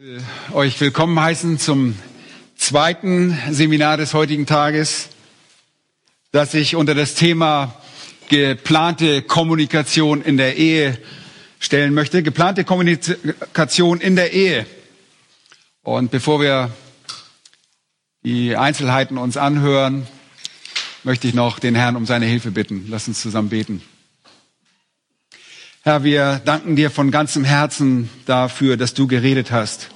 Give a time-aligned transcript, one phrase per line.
[0.00, 0.22] will
[0.52, 1.96] euch willkommen heißen zum
[2.56, 5.08] zweiten Seminar des heutigen Tages,
[6.30, 7.74] das sich unter das Thema
[8.28, 10.96] geplante Kommunikation in der Ehe
[11.58, 12.22] stellen möchte.
[12.22, 14.66] Geplante Kommunikation in der Ehe.
[15.82, 16.70] Und bevor wir
[18.22, 20.06] die Einzelheiten uns anhören,
[21.02, 22.86] möchte ich noch den Herrn um seine Hilfe bitten.
[22.88, 23.82] Lass uns zusammen beten.
[25.88, 29.88] Herr, wir danken dir von ganzem Herzen dafür, dass du geredet hast.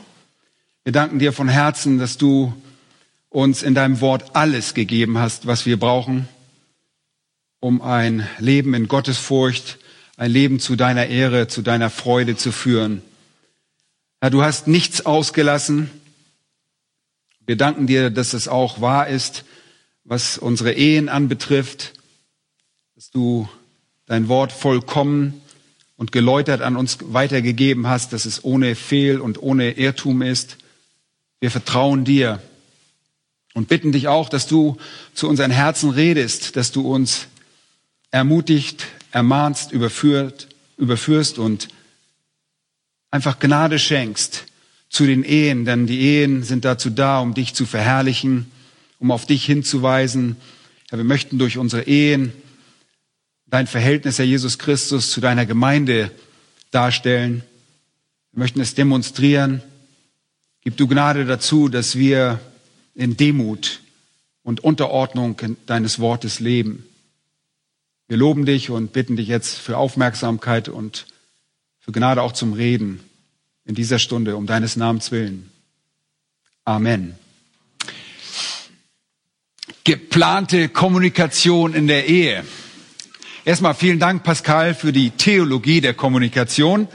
[0.84, 2.54] Wir danken dir von Herzen, dass du
[3.28, 6.26] uns in deinem Wort alles gegeben hast, was wir brauchen,
[7.60, 9.78] um ein Leben in Gottesfurcht,
[10.16, 13.02] ein Leben zu deiner Ehre, zu deiner Freude zu führen.
[14.22, 15.90] Herr, du hast nichts ausgelassen.
[17.44, 19.44] Wir danken dir, dass es auch wahr ist,
[20.04, 21.92] was unsere Ehen anbetrifft,
[22.94, 23.46] dass du
[24.06, 25.42] dein Wort vollkommen
[26.02, 30.56] und geläutert an uns weitergegeben hast, dass es ohne Fehl und ohne Irrtum ist.
[31.38, 32.42] Wir vertrauen dir
[33.54, 34.78] und bitten dich auch, dass du
[35.14, 37.28] zu unseren Herzen redest, dass du uns
[38.10, 41.68] ermutigt, ermahnst, überführt, überführst und
[43.12, 44.46] einfach Gnade schenkst
[44.88, 48.50] zu den Ehen, denn die Ehen sind dazu da, um dich zu verherrlichen,
[48.98, 50.34] um auf dich hinzuweisen.
[50.90, 52.32] Ja, wir möchten durch unsere Ehen
[53.52, 56.10] dein Verhältnis, Herr Jesus Christus, zu deiner Gemeinde
[56.70, 57.44] darstellen.
[58.32, 59.62] Wir möchten es demonstrieren.
[60.62, 62.40] Gib du Gnade dazu, dass wir
[62.94, 63.80] in Demut
[64.42, 66.86] und Unterordnung deines Wortes leben.
[68.08, 71.04] Wir loben dich und bitten dich jetzt für Aufmerksamkeit und
[71.78, 73.00] für Gnade auch zum Reden
[73.66, 75.50] in dieser Stunde um deines Namens willen.
[76.64, 77.16] Amen.
[79.84, 82.46] Geplante Kommunikation in der Ehe.
[83.44, 86.86] Erstmal vielen Dank, Pascal, für die Theologie der Kommunikation.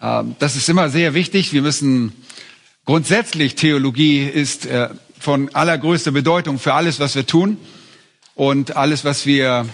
[0.00, 1.52] Ähm, das ist immer sehr wichtig.
[1.52, 2.12] Wir müssen
[2.84, 7.58] grundsätzlich, Theologie ist äh, von allergrößter Bedeutung für alles, was wir tun.
[8.36, 9.68] Und alles, was wir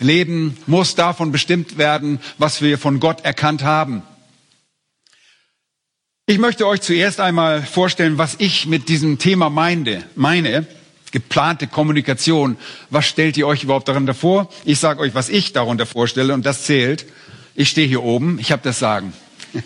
[0.00, 4.02] leben, muss davon bestimmt werden, was wir von Gott erkannt haben.
[6.26, 10.04] Ich möchte euch zuerst einmal vorstellen, was ich mit diesem Thema meine.
[10.14, 10.66] meine
[11.12, 12.56] geplante Kommunikation.
[12.90, 14.50] Was stellt ihr euch überhaupt darunter vor?
[14.64, 17.06] Ich sage euch, was ich darunter vorstelle und das zählt.
[17.54, 19.12] Ich stehe hier oben, ich habe das Sagen.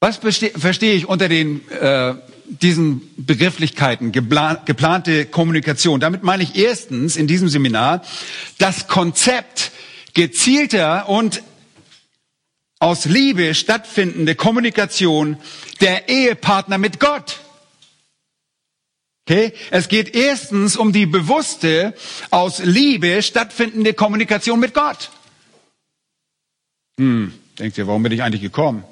[0.00, 2.14] Was verstehe ich unter den äh,
[2.46, 5.98] diesen Begrifflichkeiten geplante Kommunikation?
[5.98, 8.02] Damit meine ich erstens in diesem Seminar
[8.58, 9.72] das Konzept
[10.14, 11.42] gezielter und
[12.78, 15.36] aus Liebe stattfindende Kommunikation
[15.80, 17.40] der Ehepartner mit Gott.
[19.28, 19.52] Okay?
[19.70, 21.92] Es geht erstens um die bewusste,
[22.30, 25.10] aus Liebe stattfindende Kommunikation mit Gott.
[26.98, 28.84] Hm, denkt ihr, warum bin ich eigentlich gekommen?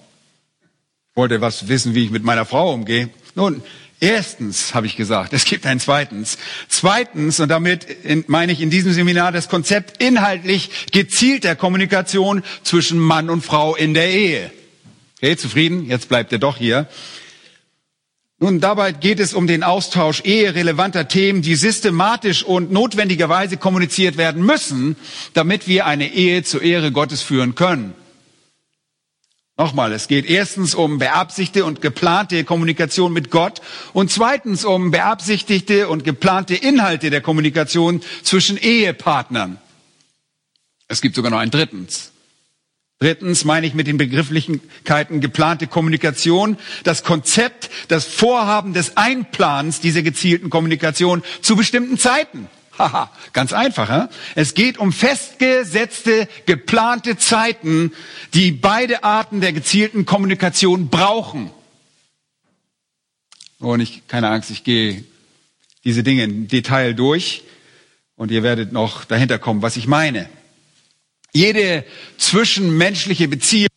[1.15, 3.09] Wollte was wissen, wie ich mit meiner Frau umgehe.
[3.35, 3.63] Nun,
[3.99, 6.37] erstens habe ich gesagt, es gibt ein zweitens.
[6.69, 13.31] Zweitens, und damit meine ich in diesem Seminar das Konzept inhaltlich gezielter Kommunikation zwischen Mann
[13.31, 14.51] und Frau in der Ehe.
[15.17, 15.87] Okay, zufrieden?
[15.87, 16.87] Jetzt bleibt er doch hier.
[18.39, 24.45] Nun, dabei geht es um den Austausch eherelevanter Themen, die systematisch und notwendigerweise kommuniziert werden
[24.45, 24.97] müssen,
[25.33, 27.95] damit wir eine Ehe zur Ehre Gottes führen können.
[29.57, 33.63] Nochmal, es geht erstens um beabsichtigte und geplante Kommunikation mit Gott
[33.95, 39.57] und zweitens um beabsichtigte und geplante Inhalte der Kommunikation zwischen Ehepartnern.
[40.89, 42.13] Es gibt sogar noch ein drittens.
[42.99, 50.03] Drittens meine ich mit den Begrifflichkeiten geplante Kommunikation das Konzept, das Vorhaben des Einplans dieser
[50.03, 52.49] gezielten Kommunikation zu bestimmten Zeiten.
[52.79, 53.91] Haha, ganz einfach.
[53.91, 54.15] He?
[54.35, 57.93] Es geht um festgesetzte, geplante Zeiten,
[58.33, 61.51] die beide Arten der gezielten Kommunikation brauchen.
[63.59, 65.05] Und ich, keine Angst, ich gehe
[65.85, 67.45] diese Dinge im Detail durch
[68.17, 70.29] und ihr werdet noch dahinter kommen, was ich meine
[71.37, 71.85] jede
[72.19, 73.69] zwischenmenschliche Beziehung,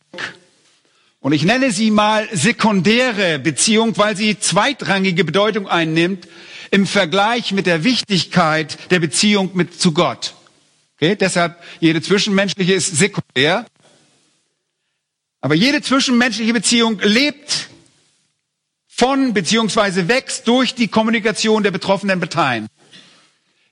[1.22, 6.26] und ich nenne sie mal sekundäre Beziehung, weil sie zweitrangige Bedeutung einnimmt
[6.70, 10.34] im Vergleich mit der Wichtigkeit der Beziehung mit zu Gott.
[10.96, 11.16] Okay?
[11.16, 13.66] Deshalb jede zwischenmenschliche ist sekundär.
[15.42, 17.68] Aber jede zwischenmenschliche Beziehung lebt
[18.88, 22.66] von beziehungsweise wächst durch die Kommunikation der betroffenen Parteien.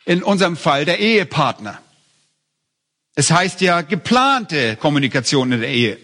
[0.04, 1.80] In unserem Fall der Ehepartner.
[3.18, 5.98] Es heißt ja geplante Kommunikation in der Ehe.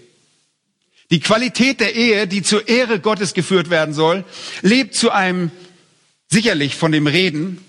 [1.13, 4.25] Die Qualität der Ehe, die zur Ehre Gottes geführt werden soll,
[4.63, 5.53] lebt zu einem
[6.29, 7.65] sicherlich von dem Reden,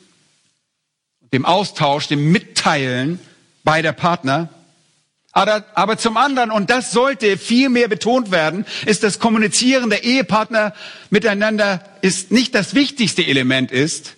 [1.32, 3.20] dem Austausch, dem Mitteilen
[3.64, 4.50] beider Partner,
[5.32, 10.04] Aber, aber zum anderen, und das sollte viel mehr betont werden, ist das Kommunizieren der
[10.04, 10.74] Ehepartner
[11.12, 14.16] miteinander ist nicht das wichtigste Element ist,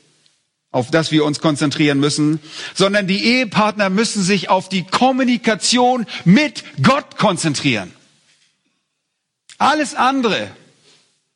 [0.71, 2.39] auf das wir uns konzentrieren müssen,
[2.73, 7.93] sondern die Ehepartner müssen sich auf die Kommunikation mit Gott konzentrieren.
[9.57, 10.51] Alles andere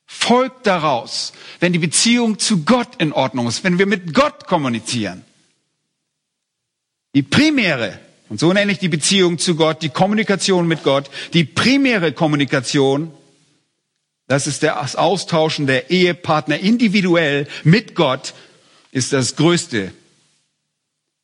[0.06, 5.24] folgt daraus, wenn die Beziehung zu Gott in Ordnung ist, wenn wir mit Gott kommunizieren.
[7.16, 8.00] Die primäre,
[8.30, 13.12] und so nenne ich die Beziehung zu Gott, die Kommunikation mit Gott, die primäre Kommunikation,
[14.28, 18.34] das ist das Austauschen der Ehepartner individuell mit Gott,
[18.92, 19.94] ist das größte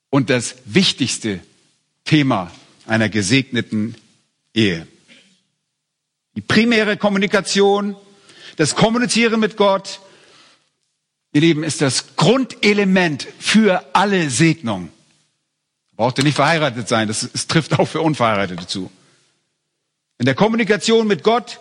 [0.09, 1.41] und das wichtigste
[2.05, 2.51] Thema
[2.85, 3.95] einer gesegneten
[4.53, 4.87] Ehe.
[6.35, 7.95] Die primäre Kommunikation,
[8.55, 9.99] das Kommunizieren mit Gott,
[11.33, 14.91] ihr Lieben, ist das Grundelement für alle Segnungen.
[15.95, 18.91] Braucht ihr nicht verheiratet sein, das, das trifft auch für Unverheiratete zu.
[20.19, 21.59] In der Kommunikation mit Gott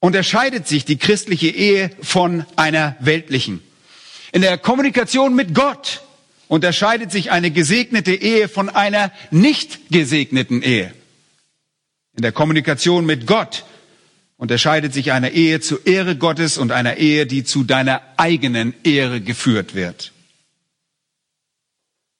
[0.00, 3.62] unterscheidet sich die christliche Ehe von einer weltlichen.
[4.34, 6.02] In der Kommunikation mit Gott
[6.48, 10.92] unterscheidet sich eine gesegnete Ehe von einer nicht gesegneten Ehe.
[12.16, 13.64] In der Kommunikation mit Gott
[14.36, 19.20] unterscheidet sich eine Ehe zur Ehre Gottes und einer Ehe, die zu deiner eigenen Ehre
[19.20, 20.10] geführt wird.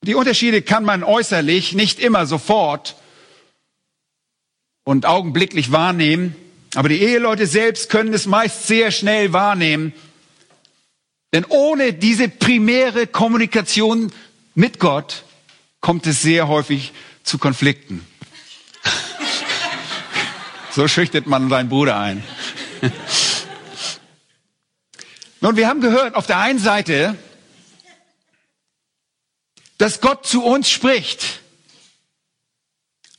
[0.03, 2.95] Die Unterschiede kann man äußerlich nicht immer sofort
[4.85, 6.37] und augenblicklich wahrnehmen,
[6.77, 9.93] aber die Eheleute selbst können es meist sehr schnell wahrnehmen,
[11.35, 14.13] denn ohne diese primäre Kommunikation
[14.55, 15.25] mit Gott
[15.81, 16.93] kommt es sehr häufig
[17.25, 18.07] zu Konflikten.
[20.71, 22.23] So schüchtert man seinen Bruder ein.
[25.41, 27.17] Nun, wir haben gehört, auf der einen Seite,
[29.77, 31.41] dass Gott zu uns spricht.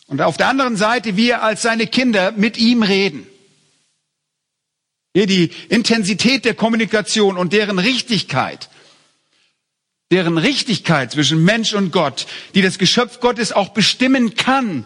[0.07, 3.27] Und auf der anderen Seite, wir als seine Kinder mit ihm reden.
[5.15, 8.69] Die Intensität der Kommunikation und deren Richtigkeit,
[10.11, 14.83] deren Richtigkeit zwischen Mensch und Gott, die das Geschöpf Gottes auch bestimmen kann.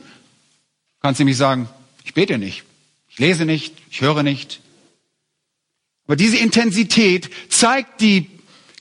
[1.01, 1.67] Kannst du nämlich sagen,
[2.03, 2.63] ich bete nicht,
[3.09, 4.61] ich lese nicht, ich höre nicht.
[6.05, 8.29] Aber diese Intensität zeigt die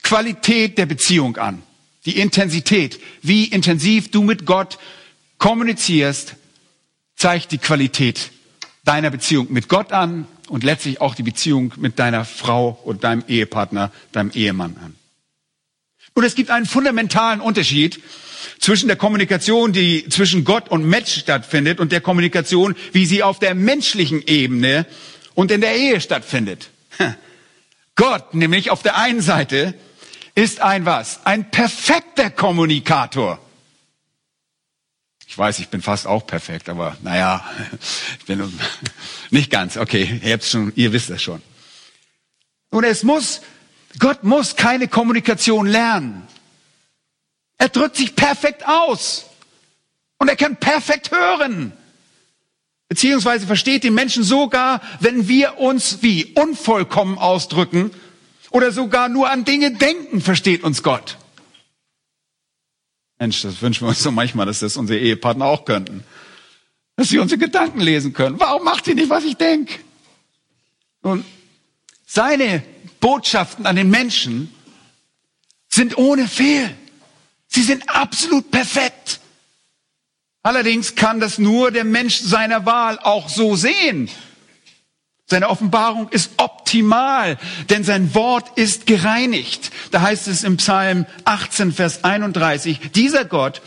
[0.03, 1.63] Qualität der Beziehung an.
[2.05, 4.77] Die Intensität, wie intensiv du mit Gott
[5.39, 6.35] kommunizierst,
[7.15, 8.29] zeigt die Qualität
[8.83, 13.23] deiner Beziehung mit Gott an und letztlich auch die Beziehung mit deiner Frau und deinem
[13.27, 14.95] Ehepartner, deinem Ehemann an.
[16.13, 18.01] Und es gibt einen fundamentalen Unterschied
[18.59, 23.39] zwischen der Kommunikation, die zwischen Gott und Mensch stattfindet, und der Kommunikation, wie sie auf
[23.39, 24.85] der menschlichen Ebene
[25.33, 26.69] und in der Ehe stattfindet.
[27.95, 29.73] Gott nämlich auf der einen Seite
[30.35, 31.25] ist ein was?
[31.25, 33.39] Ein perfekter Kommunikator.
[35.39, 37.45] Ich weiß, ich bin fast auch perfekt, aber naja,
[38.19, 38.59] ich bin
[39.29, 39.77] nicht ganz.
[39.77, 41.41] Okay, ihr, schon, ihr wisst das schon.
[42.71, 43.39] Und es muss,
[43.99, 46.27] Gott muss keine Kommunikation lernen.
[47.57, 49.27] Er drückt sich perfekt aus.
[50.17, 51.71] Und er kann perfekt hören.
[52.89, 57.91] Beziehungsweise versteht den Menschen sogar, wenn wir uns wie unvollkommen ausdrücken
[58.51, 61.17] oder sogar nur an Dinge denken, versteht uns Gott.
[63.19, 66.05] Mensch, das wünschen wir uns so manchmal, dass das unsere Ehepartner auch könnten.
[66.95, 68.39] Dass sie unsere Gedanken lesen können.
[68.39, 69.73] Warum macht ihr nicht, was ich denke?
[71.01, 71.25] Und
[72.05, 72.63] seine
[73.01, 74.53] Botschaften an den Menschen
[75.67, 76.73] sind ohne Fehl.
[77.47, 79.19] Sie sind absolut perfekt.
[80.41, 84.09] Allerdings kann das nur der Mensch seiner Wahl auch so sehen.
[85.29, 87.37] Seine Offenbarung ist optimal,
[87.69, 89.71] denn sein Wort ist gereinigt.
[89.91, 93.61] Da heißt es im Psalm 18, Vers 31, dieser Gott,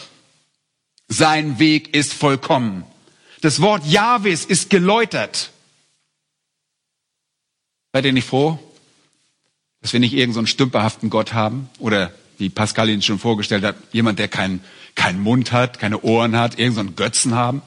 [1.07, 2.85] sein Weg ist vollkommen.
[3.43, 5.51] Das Wort Jahwes ist geläutert.
[7.93, 8.59] Seid ihr nicht froh,
[9.83, 11.69] dass wir nicht irgendeinen so stümperhaften Gott haben?
[11.79, 14.65] Oder wie Pascal ihn schon vorgestellt hat, jemand, der keinen
[14.95, 17.63] keinen Mund hat, keine Ohren hat, irgendeinen so Götzen haben?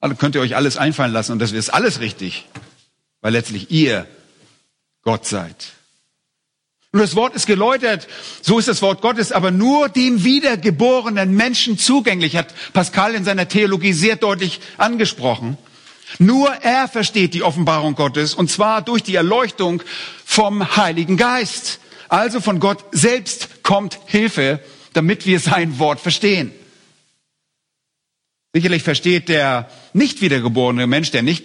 [0.00, 2.46] Also könnt ihr euch alles einfallen lassen und das ist alles richtig,
[3.20, 4.06] weil letztlich ihr
[5.02, 5.72] Gott seid.
[6.92, 8.08] Und das Wort ist geläutert,
[8.40, 13.46] so ist das Wort Gottes, aber nur dem wiedergeborenen Menschen zugänglich, hat Pascal in seiner
[13.48, 15.58] Theologie sehr deutlich angesprochen.
[16.18, 19.82] Nur er versteht die Offenbarung Gottes, und zwar durch die Erleuchtung
[20.24, 21.80] vom Heiligen Geist.
[22.08, 24.60] Also von Gott selbst kommt Hilfe,
[24.94, 26.52] damit wir sein Wort verstehen.
[28.52, 31.44] Sicherlich versteht der nicht wiedergeborene Mensch, der nicht,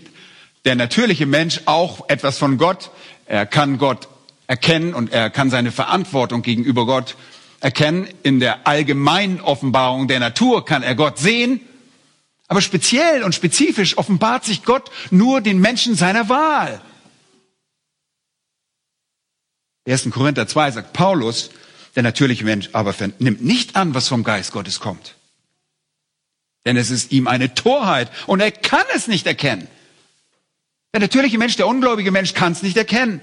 [0.65, 2.91] der natürliche Mensch auch etwas von Gott.
[3.25, 4.07] Er kann Gott
[4.48, 7.15] erkennen und er kann seine Verantwortung gegenüber Gott
[7.60, 8.07] erkennen.
[8.24, 11.60] In der allgemeinen Offenbarung der Natur kann er Gott sehen.
[12.48, 16.81] Aber speziell und spezifisch offenbart sich Gott nur den Menschen seiner Wahl.
[19.86, 20.10] 1.
[20.12, 21.50] Korinther 2 sagt Paulus,
[21.95, 25.15] der natürliche Mensch aber nimmt nicht an, was vom Geist Gottes kommt.
[26.65, 29.67] Denn es ist ihm eine Torheit und er kann es nicht erkennen.
[30.93, 33.20] Der natürliche Mensch, der ungläubige Mensch kann es nicht erkennen,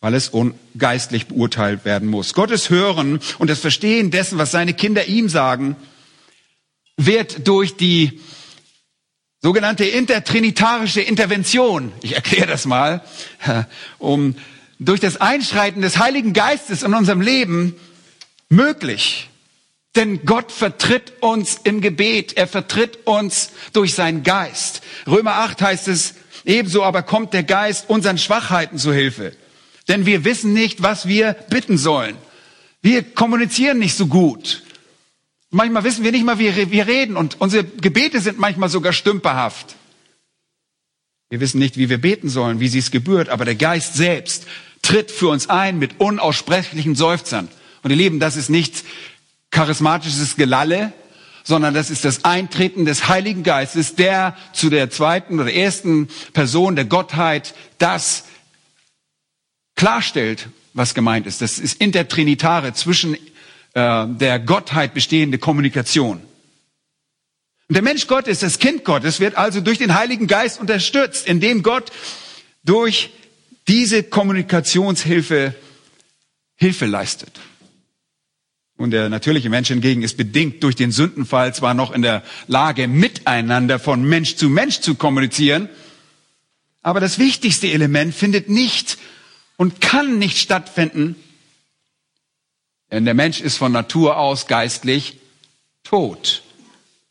[0.00, 2.34] weil es ungeistlich beurteilt werden muss.
[2.34, 5.76] Gottes Hören und das Verstehen dessen, was seine Kinder ihm sagen,
[6.96, 8.20] wird durch die
[9.40, 13.02] sogenannte intertrinitarische Intervention, ich erkläre das mal,
[13.98, 14.34] um
[14.78, 17.76] durch das Einschreiten des Heiligen Geistes in unserem Leben
[18.48, 19.29] möglich.
[19.96, 24.82] Denn Gott vertritt uns im Gebet, er vertritt uns durch seinen Geist.
[25.06, 29.36] Römer 8 heißt es, ebenso aber kommt der Geist unseren Schwachheiten zu Hilfe.
[29.88, 32.16] Denn wir wissen nicht, was wir bitten sollen.
[32.82, 34.62] Wir kommunizieren nicht so gut.
[35.50, 39.74] Manchmal wissen wir nicht mal, wie wir reden und unsere Gebete sind manchmal sogar stümperhaft.
[41.28, 44.46] Wir wissen nicht, wie wir beten sollen, wie sie es gebührt, aber der Geist selbst
[44.82, 47.48] tritt für uns ein mit unaussprechlichen Seufzern.
[47.82, 48.84] Und ihr Lieben, das ist nicht
[49.50, 50.92] charismatisches Gelalle,
[51.42, 56.76] sondern das ist das Eintreten des Heiligen Geistes, der zu der zweiten oder ersten Person
[56.76, 58.24] der Gottheit das
[59.74, 61.40] klarstellt, was gemeint ist.
[61.40, 66.20] Das ist intertrinitare, zwischen äh, der Gottheit bestehende Kommunikation.
[67.68, 71.62] Und der Mensch Gottes, das Kind Gottes, wird also durch den Heiligen Geist unterstützt, indem
[71.62, 71.90] Gott
[72.64, 73.10] durch
[73.68, 75.54] diese Kommunikationshilfe
[76.56, 77.40] Hilfe leistet.
[78.80, 82.88] Und der natürliche Mensch hingegen ist bedingt durch den Sündenfall zwar noch in der Lage,
[82.88, 85.68] miteinander von Mensch zu Mensch zu kommunizieren,
[86.80, 88.96] aber das wichtigste Element findet nicht
[89.58, 91.14] und kann nicht stattfinden,
[92.90, 95.18] denn der Mensch ist von Natur aus geistlich
[95.84, 96.42] tot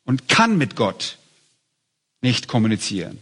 [0.05, 1.19] und kann mit Gott
[2.21, 3.19] nicht kommunizieren.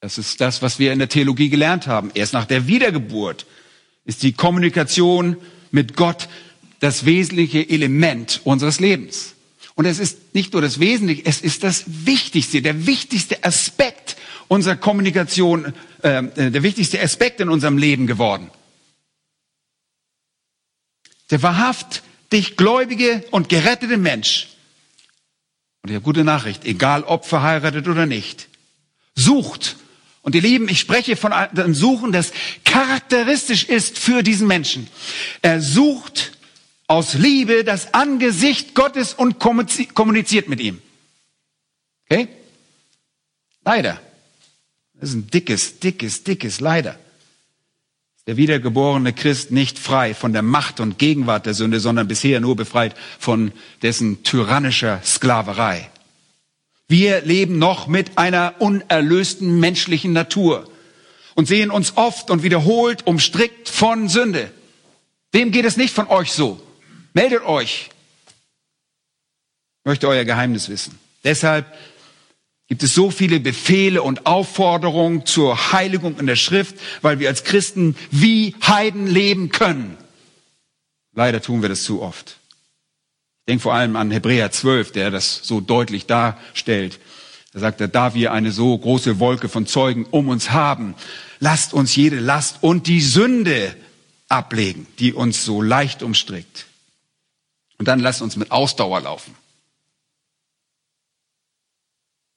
[0.00, 2.10] Das ist das, was wir in der Theologie gelernt haben.
[2.14, 3.46] Erst nach der Wiedergeburt
[4.04, 5.36] ist die Kommunikation
[5.70, 6.28] mit Gott
[6.80, 9.34] das wesentliche Element unseres Lebens.
[9.74, 14.16] Und es ist nicht nur das Wesentliche, es ist das Wichtigste, der wichtigste Aspekt
[14.48, 18.50] unserer Kommunikation, äh, der wichtigste Aspekt in unserem Leben geworden.
[21.30, 24.48] Der wahrhaftig gläubige und gerettete Mensch,
[25.82, 28.48] und ich habe gute Nachricht, egal ob verheiratet oder nicht,
[29.14, 29.76] sucht
[30.24, 32.32] und ihr Lieben, ich spreche von einem Suchen, das
[32.64, 34.88] charakteristisch ist für diesen Menschen.
[35.42, 36.32] Er sucht
[36.86, 40.80] aus Liebe das Angesicht Gottes und kommuniziert mit ihm.
[42.08, 42.28] Okay?
[43.66, 44.00] Leider.
[44.94, 46.98] Das ist ein dickes, dickes, dickes Leider.
[48.26, 52.56] Der wiedergeborene Christ nicht frei von der Macht und Gegenwart der Sünde, sondern bisher nur
[52.56, 53.52] befreit von
[53.82, 55.90] dessen tyrannischer Sklaverei.
[56.88, 60.68] Wir leben noch mit einer unerlösten menschlichen Natur
[61.34, 64.52] und sehen uns oft und wiederholt umstrickt von Sünde.
[65.32, 66.60] Wem geht es nicht von euch so?
[67.12, 67.90] Meldet euch.
[69.80, 70.98] Ich möchte euer Geheimnis wissen.
[71.24, 71.66] Deshalb
[72.68, 77.44] gibt es so viele Befehle und Aufforderungen zur Heiligung in der Schrift, weil wir als
[77.44, 79.96] Christen wie Heiden leben können.
[81.14, 82.38] Leider tun wir das zu oft.
[83.44, 86.98] Ich denke vor allem an Hebräer 12, der das so deutlich darstellt.
[87.52, 90.94] Da sagt er, da wir eine so große Wolke von Zeugen um uns haben,
[91.40, 93.76] lasst uns jede Last und die Sünde
[94.30, 96.64] ablegen, die uns so leicht umstrickt.
[97.76, 99.34] Und dann lasst uns mit Ausdauer laufen.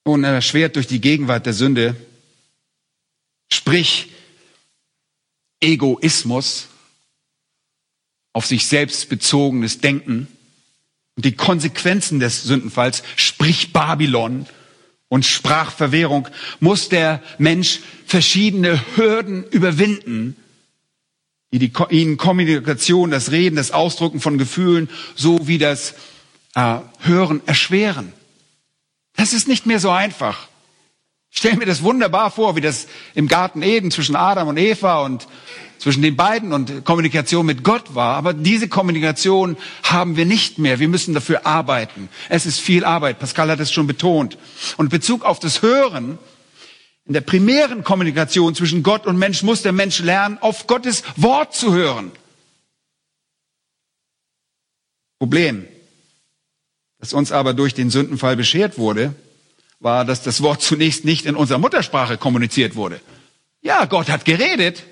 [0.03, 1.95] Und erschwert durch die Gegenwart der Sünde,
[3.49, 4.11] sprich
[5.61, 6.67] Egoismus,
[8.33, 10.27] auf sich selbst bezogenes Denken,
[11.17, 14.45] und die Konsequenzen des Sündenfalls, sprich Babylon
[15.09, 16.27] und Sprachverwehrung,
[16.59, 20.37] muss der Mensch verschiedene Hürden überwinden,
[21.51, 25.95] die, die ihnen Kommunikation, das Reden, das Ausdrucken von Gefühlen sowie das
[26.53, 28.13] äh, Hören erschweren.
[29.15, 30.47] Das ist nicht mehr so einfach.
[31.31, 35.01] Ich stelle mir das wunderbar vor, wie das im Garten Eden zwischen Adam und Eva
[35.01, 35.27] und
[35.79, 38.15] zwischen den beiden und Kommunikation mit Gott war.
[38.15, 40.79] Aber diese Kommunikation haben wir nicht mehr.
[40.79, 42.09] Wir müssen dafür arbeiten.
[42.29, 43.19] Es ist viel Arbeit.
[43.19, 44.37] Pascal hat es schon betont.
[44.77, 46.17] Und in Bezug auf das Hören,
[47.05, 51.55] in der primären Kommunikation zwischen Gott und Mensch muss der Mensch lernen, auf Gottes Wort
[51.55, 52.11] zu hören.
[55.19, 55.67] Problem,
[56.99, 59.15] das uns aber durch den Sündenfall beschert wurde,
[59.79, 62.99] war, dass das Wort zunächst nicht in unserer Muttersprache kommuniziert wurde.
[63.61, 64.83] Ja, Gott hat geredet,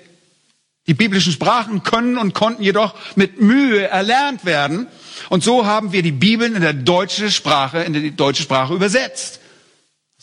[0.86, 4.86] Die biblischen Sprachen können und konnten jedoch mit Mühe erlernt werden.
[5.28, 9.40] Und so haben wir die Bibeln in der deutschen Sprache, in die deutsche Sprache übersetzt.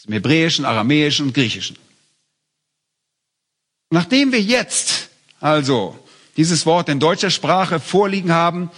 [0.05, 1.77] Dem Hebräischen, Aramäischen und Griechischen.
[3.89, 5.97] Nachdem wir jetzt also
[6.35, 8.69] dieses Wort in deutscher Sprache vorliegen haben,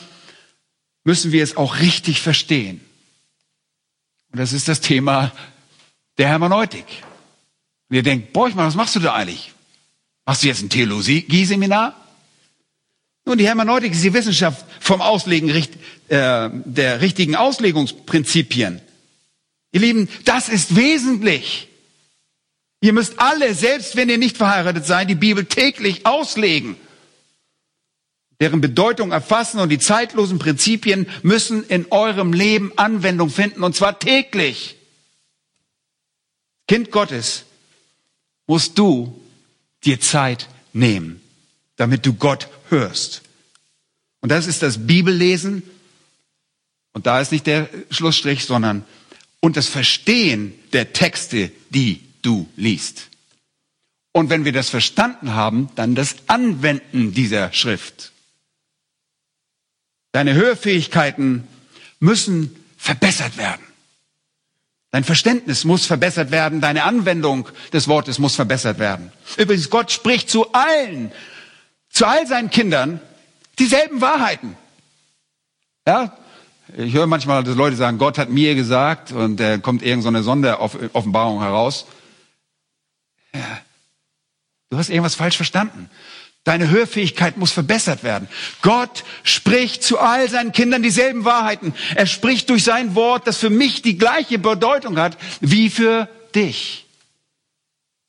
[1.03, 2.79] müssen wir es auch richtig verstehen.
[4.31, 5.31] Und das ist das Thema
[6.19, 6.85] der Hermeneutik.
[7.89, 9.54] Und ihr denkt, Borchmann, was machst du da eigentlich?
[10.25, 11.95] Machst du jetzt ein Theologie-Seminar?
[13.25, 15.63] Nun, die Hermeneutik ist die Wissenschaft vom Auslegen äh,
[16.09, 18.81] der richtigen Auslegungsprinzipien.
[19.71, 21.67] Ihr Lieben, das ist wesentlich.
[22.81, 26.75] Ihr müsst alle, selbst wenn ihr nicht verheiratet seid, die Bibel täglich auslegen.
[28.39, 33.97] Deren Bedeutung erfassen und die zeitlosen Prinzipien müssen in eurem Leben Anwendung finden, und zwar
[33.97, 34.75] täglich.
[36.67, 37.45] Kind Gottes,
[38.45, 39.19] musst du
[39.85, 41.21] dir Zeit nehmen,
[41.75, 43.21] damit du Gott hörst.
[44.21, 45.63] Und das ist das Bibellesen.
[46.93, 48.85] Und da ist nicht der Schlussstrich, sondern
[49.39, 53.09] und das Verstehen der Texte, die du liest.
[54.11, 58.11] Und wenn wir das verstanden haben, dann das Anwenden dieser Schrift.
[60.13, 61.47] Deine Hörfähigkeiten
[61.99, 63.61] müssen verbessert werden.
[64.95, 69.11] Dein Verständnis muss verbessert werden, deine Anwendung des Wortes muss verbessert werden.
[69.35, 71.11] Übrigens, Gott spricht zu allen,
[71.89, 73.01] zu all seinen Kindern
[73.59, 74.55] dieselben Wahrheiten.
[75.85, 76.17] Ja,
[76.77, 80.29] ich höre manchmal, dass Leute sagen, Gott hat mir gesagt und da kommt irgendeine so
[80.29, 81.87] Sonderoffenbarung heraus.
[83.33, 83.59] Ja,
[84.69, 85.89] du hast irgendwas falsch verstanden.
[86.45, 88.29] Deine Hörfähigkeit muss verbessert werden.
[88.61, 91.73] Gott spricht zu all seinen Kindern dieselben Wahrheiten.
[91.95, 96.85] Er spricht durch sein Wort, das für mich die gleiche Bedeutung hat wie für dich.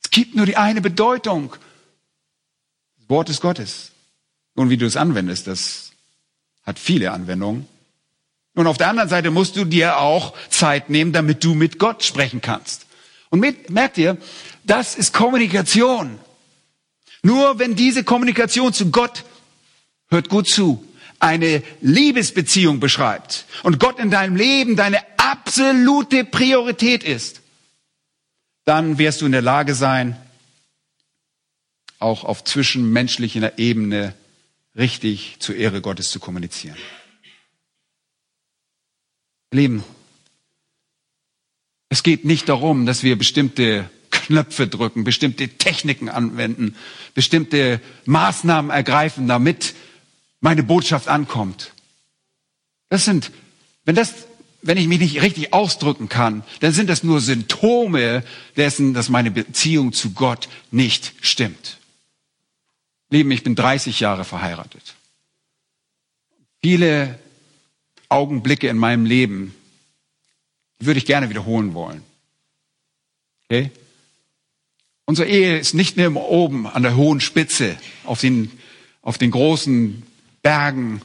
[0.04, 1.56] Es gibt nur die eine Bedeutung.
[2.98, 3.92] Das Wort des Gottes.
[4.54, 5.92] Und wie du es anwendest, das
[6.62, 7.66] hat viele Anwendungen.
[8.54, 12.04] Und auf der anderen Seite musst du dir auch Zeit nehmen, damit du mit Gott
[12.04, 12.84] sprechen kannst.
[13.30, 14.18] Und mit, merkt ihr,
[14.64, 16.18] das ist Kommunikation.
[17.26, 19.24] Nur wenn diese Kommunikation zu Gott,
[20.10, 20.86] hört gut zu,
[21.18, 27.40] eine Liebesbeziehung beschreibt und Gott in deinem Leben deine absolute Priorität ist,
[28.64, 30.16] dann wirst du in der Lage sein,
[31.98, 34.14] auch auf zwischenmenschlicher Ebene
[34.76, 36.76] richtig zur Ehre Gottes zu kommunizieren.
[39.50, 39.82] Lieben,
[41.88, 43.90] es geht nicht darum, dass wir bestimmte
[44.26, 46.74] Knöpfe drücken, bestimmte Techniken anwenden,
[47.14, 49.74] bestimmte Maßnahmen ergreifen, damit
[50.40, 51.72] meine Botschaft ankommt.
[52.88, 53.30] Das sind,
[53.84, 54.12] wenn das,
[54.62, 58.24] wenn ich mich nicht richtig ausdrücken kann, dann sind das nur Symptome
[58.56, 61.78] dessen, dass meine Beziehung zu Gott nicht stimmt.
[63.10, 64.96] Lieben, ich bin 30 Jahre verheiratet.
[66.62, 67.16] Viele
[68.08, 69.54] Augenblicke in meinem Leben
[70.80, 72.02] würde ich gerne wiederholen wollen.
[73.44, 73.70] Okay?
[75.06, 78.50] Unsere Ehe ist nicht mehr oben an der hohen Spitze, auf den,
[79.02, 80.02] auf den großen
[80.42, 81.00] Bergen,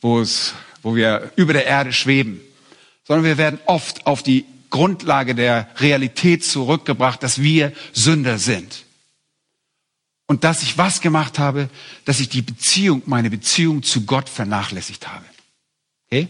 [0.00, 2.40] wo, es, wo wir über der Erde schweben,
[3.04, 8.84] sondern wir werden oft auf die Grundlage der Realität zurückgebracht, dass wir Sünder sind.
[10.28, 11.68] Und dass ich was gemacht habe,
[12.04, 15.24] dass ich die Beziehung, meine Beziehung zu Gott vernachlässigt habe.
[16.06, 16.28] Okay?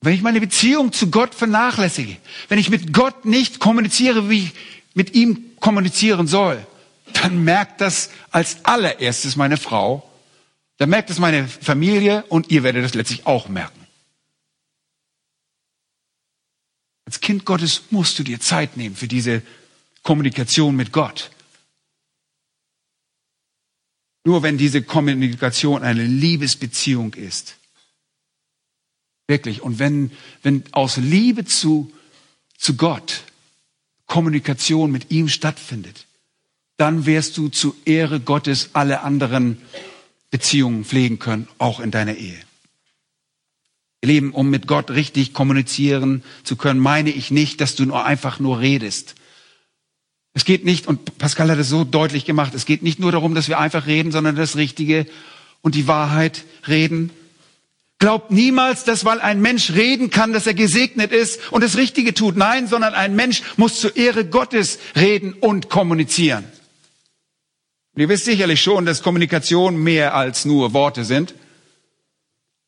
[0.00, 2.16] Wenn ich meine Beziehung zu Gott vernachlässige,
[2.48, 4.52] wenn ich mit Gott nicht kommuniziere, wie
[4.94, 6.66] mit ihm kommunizieren soll,
[7.14, 10.08] dann merkt das als allererstes meine Frau,
[10.78, 13.86] dann merkt es meine Familie und ihr werdet es letztlich auch merken.
[17.04, 19.42] Als Kind Gottes musst du dir Zeit nehmen für diese
[20.02, 21.30] Kommunikation mit Gott.
[24.24, 27.56] Nur wenn diese Kommunikation eine Liebesbeziehung ist,
[29.26, 31.92] wirklich, und wenn, wenn aus Liebe zu,
[32.56, 33.24] zu Gott
[34.12, 36.06] Kommunikation mit ihm stattfindet,
[36.76, 39.56] dann wirst du zu Ehre Gottes alle anderen
[40.30, 42.36] Beziehungen pflegen können, auch in deiner Ehe.
[44.02, 48.04] Ihr Lieben, um mit Gott richtig kommunizieren zu können, meine ich nicht, dass du nur
[48.04, 49.14] einfach nur redest.
[50.34, 53.34] Es geht nicht, und Pascal hat es so deutlich gemacht, es geht nicht nur darum,
[53.34, 55.06] dass wir einfach reden, sondern das Richtige
[55.62, 57.08] und die Wahrheit reden
[58.02, 62.14] Glaubt niemals, dass weil ein Mensch reden kann, dass er gesegnet ist und das Richtige
[62.14, 62.36] tut.
[62.36, 66.42] Nein, sondern ein Mensch muss zur Ehre Gottes reden und kommunizieren.
[67.94, 71.36] Und ihr wisst sicherlich schon, dass Kommunikation mehr als nur Worte sind.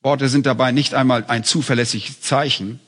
[0.03, 2.79] Worte sind dabei nicht einmal ein zuverlässiges Zeichen.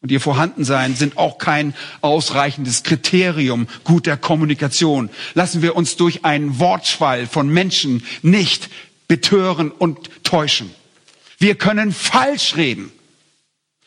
[0.00, 5.10] und ihr Vorhandensein sind auch kein ausreichendes Kriterium guter Kommunikation.
[5.34, 8.70] Lassen wir uns durch einen Wortschwall von Menschen nicht
[9.06, 10.70] betören und täuschen.
[11.38, 12.92] Wir können falsch reden.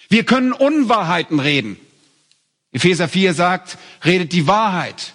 [0.10, 1.78] Wir können Unwahrheiten reden.
[2.72, 5.14] Epheser 4 sagt, redet die Wahrheit.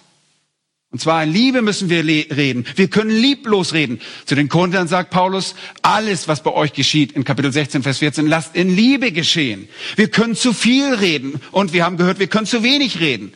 [0.93, 2.65] Und zwar in Liebe müssen wir reden.
[2.75, 3.99] Wir können lieblos reden.
[4.25, 8.27] Zu den Korinthern sagt Paulus, alles, was bei euch geschieht, in Kapitel 16, Vers 14,
[8.27, 9.67] lasst in Liebe geschehen.
[9.95, 11.41] Wir können zu viel reden.
[11.51, 13.33] Und wir haben gehört, wir können zu wenig reden.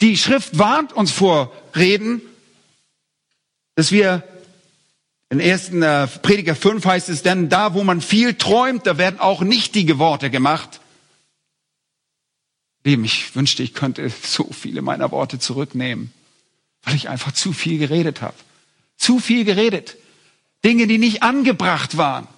[0.00, 2.22] Die Schrift warnt uns vor Reden,
[3.74, 4.22] dass wir
[5.32, 5.70] in 1.
[5.70, 9.98] Äh, Prediger 5 heißt es, denn da, wo man viel träumt, da werden auch nichtige
[9.98, 10.80] Worte gemacht.
[12.84, 16.12] Lieben, ich wünschte, ich könnte so viele meiner Worte zurücknehmen
[16.82, 18.34] weil ich einfach zu viel geredet habe.
[18.96, 19.96] Zu viel geredet.
[20.64, 22.28] Dinge, die nicht angebracht waren.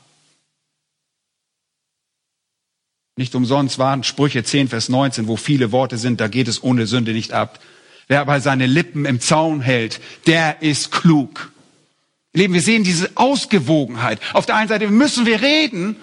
[3.16, 6.87] Nicht umsonst waren Sprüche 10, Vers 19, wo viele Worte sind, da geht es ohne
[6.87, 7.61] Sünde nicht ab.
[8.09, 11.52] Wer aber seine Lippen im Zaun hält, der ist klug.
[12.35, 14.20] Leben, wir sehen diese Ausgewogenheit.
[14.35, 15.97] Auf der einen Seite müssen wir reden,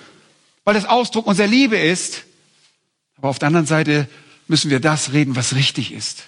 [0.64, 2.24] weil das Ausdruck unserer Liebe ist.
[3.18, 4.08] Aber auf der anderen Seite
[4.48, 6.24] müssen wir das reden, was richtig ist.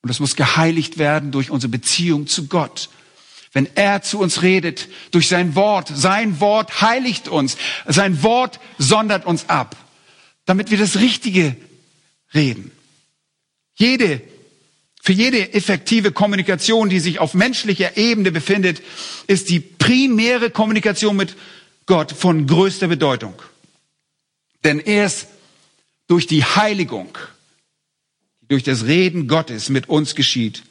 [0.00, 2.88] Und es muss geheiligt werden durch unsere Beziehung zu Gott.
[3.52, 9.26] Wenn er zu uns redet, durch sein Wort, sein Wort heiligt uns, sein Wort sondert
[9.26, 9.76] uns ab,
[10.46, 11.54] damit wir das Richtige
[12.32, 12.72] reden.
[13.74, 14.22] Jede,
[15.04, 18.80] für jede effektive Kommunikation, die sich auf menschlicher Ebene befindet,
[19.26, 21.34] ist die primäre Kommunikation mit
[21.86, 23.34] Gott von größter Bedeutung.
[24.62, 25.26] Denn erst
[26.06, 27.18] durch die Heiligung
[28.46, 30.62] durch das Reden Gottes mit uns geschieht,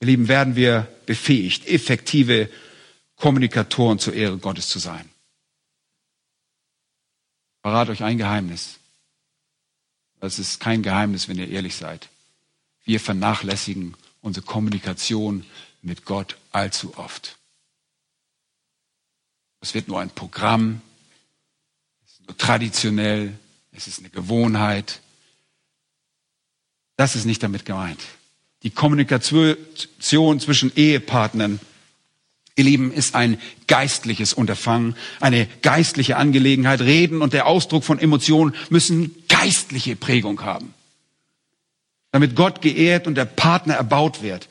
[0.00, 2.50] ihr Lieben, werden wir befähigt, effektive
[3.14, 5.08] Kommunikatoren zur Ehre Gottes zu sein.
[7.54, 8.80] Ich verrate euch ein Geheimnis.
[10.18, 12.08] Das ist kein Geheimnis, wenn ihr ehrlich seid.
[12.84, 15.44] Wir vernachlässigen unsere Kommunikation
[15.82, 17.36] mit Gott allzu oft.
[19.60, 20.80] Es wird nur ein Programm,
[22.04, 23.38] es ist nur traditionell,
[23.72, 25.00] es ist eine Gewohnheit.
[26.96, 28.00] Das ist nicht damit gemeint.
[28.62, 29.56] Die Kommunikation
[30.40, 31.58] zwischen Ehepartnern,
[32.54, 36.80] ihr Lieben, ist ein geistliches Unterfangen, eine geistliche Angelegenheit.
[36.80, 40.74] Reden und der Ausdruck von Emotionen müssen geistliche Prägung haben,
[42.12, 44.48] damit Gott geehrt und der Partner erbaut wird.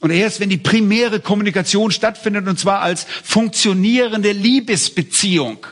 [0.00, 5.66] Und erst wenn die primäre Kommunikation stattfindet, und zwar als funktionierende Liebesbeziehung,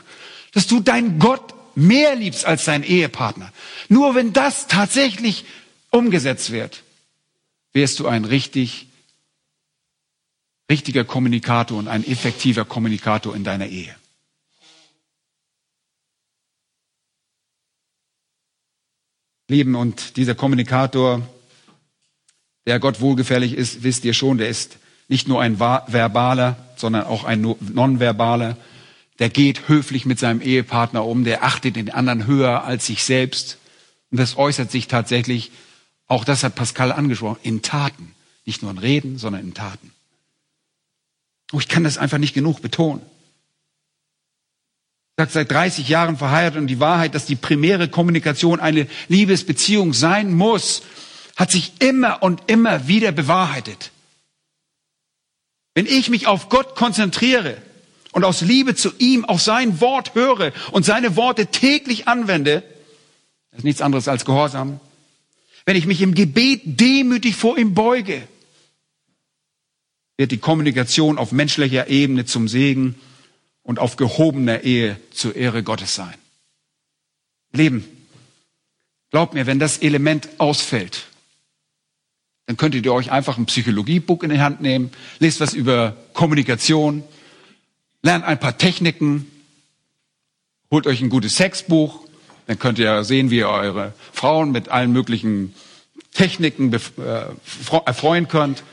[0.53, 3.51] dass du deinen Gott mehr liebst als deinen Ehepartner.
[3.89, 5.45] Nur wenn das tatsächlich
[5.91, 6.81] umgesetzt wird,
[7.73, 8.87] wirst du ein richtig,
[10.71, 13.93] richtiger Kommunikator und ein effektiver Kommunikator in deiner Ehe.
[19.47, 21.21] Lieben und dieser Kommunikator,
[22.65, 24.77] der Gott wohlgefällig ist, wisst ihr schon, der ist
[25.07, 28.57] nicht nur ein verbaler, sondern auch ein nonverbaler.
[29.19, 33.59] Der geht höflich mit seinem Ehepartner um, der achtet den anderen höher als sich selbst.
[34.11, 35.51] Und das äußert sich tatsächlich
[36.07, 38.13] auch das hat Pascal angesprochen, in Taten.
[38.45, 39.91] Nicht nur in Reden, sondern in Taten.
[41.51, 43.01] Oh, ich kann das einfach nicht genug betonen.
[45.17, 50.33] Sage seit 30 Jahren verheiratet und die Wahrheit, dass die primäre Kommunikation eine Liebesbeziehung sein
[50.33, 50.81] muss,
[51.37, 53.91] hat sich immer und immer wieder bewahrheitet.
[55.73, 57.61] Wenn ich mich auf Gott konzentriere
[58.11, 62.63] und aus Liebe zu ihm auf sein Wort höre und seine Worte täglich anwende,
[63.51, 64.81] das ist nichts anderes als Gehorsam,
[65.65, 68.27] wenn ich mich im Gebet demütig vor ihm beuge,
[70.17, 72.95] wird die Kommunikation auf menschlicher Ebene zum Segen
[73.65, 76.13] und auf gehobener Ehe zur Ehre Gottes sein.
[77.51, 77.83] Leben.
[79.09, 81.07] Glaubt mir, wenn das Element ausfällt,
[82.45, 87.03] dann könntet ihr euch einfach ein Psychologiebuch in die Hand nehmen, lest was über Kommunikation,
[88.03, 89.31] lernt ein paar Techniken,
[90.69, 92.07] holt euch ein gutes Sexbuch,
[92.45, 95.55] dann könnt ihr sehen, wie ihr eure Frauen mit allen möglichen
[96.13, 96.79] Techniken äh,
[97.85, 98.63] erfreuen könnt.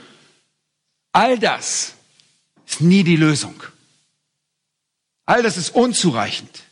[1.12, 1.94] All das
[2.66, 3.54] ist nie die Lösung.
[5.26, 6.62] All das ist unzureichend.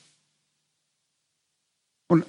[2.08, 2.24] Und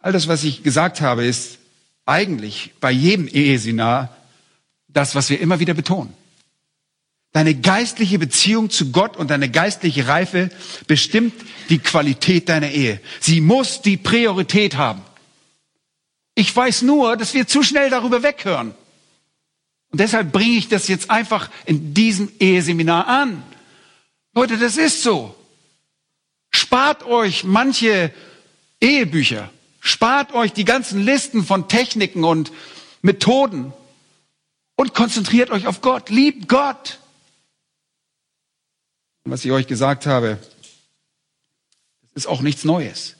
[0.00, 1.58] all das, was ich gesagt habe, ist
[2.06, 4.16] eigentlich bei jedem Eheseminar
[4.88, 6.12] das, was wir immer wieder betonen.
[7.32, 10.50] Deine geistliche Beziehung zu Gott und deine geistliche Reife
[10.88, 11.32] bestimmt
[11.68, 13.00] die Qualität deiner Ehe.
[13.20, 15.02] Sie muss die Priorität haben.
[16.34, 18.74] Ich weiß nur, dass wir zu schnell darüber weghören.
[19.92, 23.42] Und deshalb bringe ich das jetzt einfach in diesem Eheseminar an.
[24.32, 25.34] Leute, das ist so.
[26.50, 28.12] Spart euch manche
[28.80, 29.50] Ehebücher.
[29.80, 32.52] Spart euch die ganzen Listen von Techniken und
[33.02, 33.72] Methoden
[34.76, 36.10] und konzentriert euch auf Gott.
[36.10, 36.98] Liebt Gott.
[39.24, 40.38] Was ich euch gesagt habe,
[42.02, 43.16] das ist auch nichts Neues.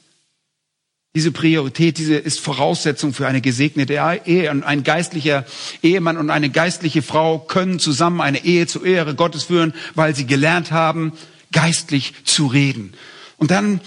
[1.13, 4.49] Diese Priorität, diese ist Voraussetzung für eine gesegnete Ehe.
[4.49, 5.45] Und ein geistlicher
[5.83, 10.25] Ehemann und eine geistliche Frau können zusammen eine Ehe zur Ehre Gottes führen, weil sie
[10.25, 11.11] gelernt haben,
[11.51, 12.93] geistlich zu reden.
[13.35, 13.81] Und dann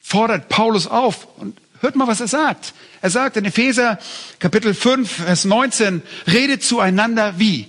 [0.00, 2.72] fordert Paulus auf und hört mal, was er sagt.
[3.02, 3.98] Er sagt in Epheser
[4.38, 7.68] Kapitel 5, Vers 19, redet zueinander wie?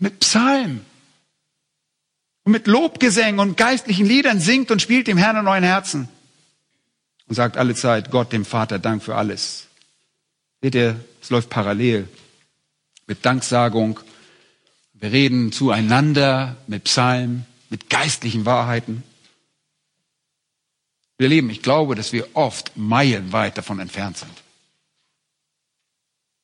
[0.00, 0.84] Mit Psalmen.
[2.42, 6.08] Und mit Lobgesängen und geistlichen Liedern singt und spielt dem Herrn in euren Herzen
[7.32, 9.68] und sagt alle Zeit Gott, dem Vater, Dank für alles.
[10.60, 12.06] Seht ihr, es läuft parallel
[13.06, 13.98] mit Danksagung.
[14.92, 19.02] Wir reden zueinander mit Psalmen, mit geistlichen Wahrheiten.
[21.16, 24.42] Wir leben, ich glaube, dass wir oft meilenweit davon entfernt sind.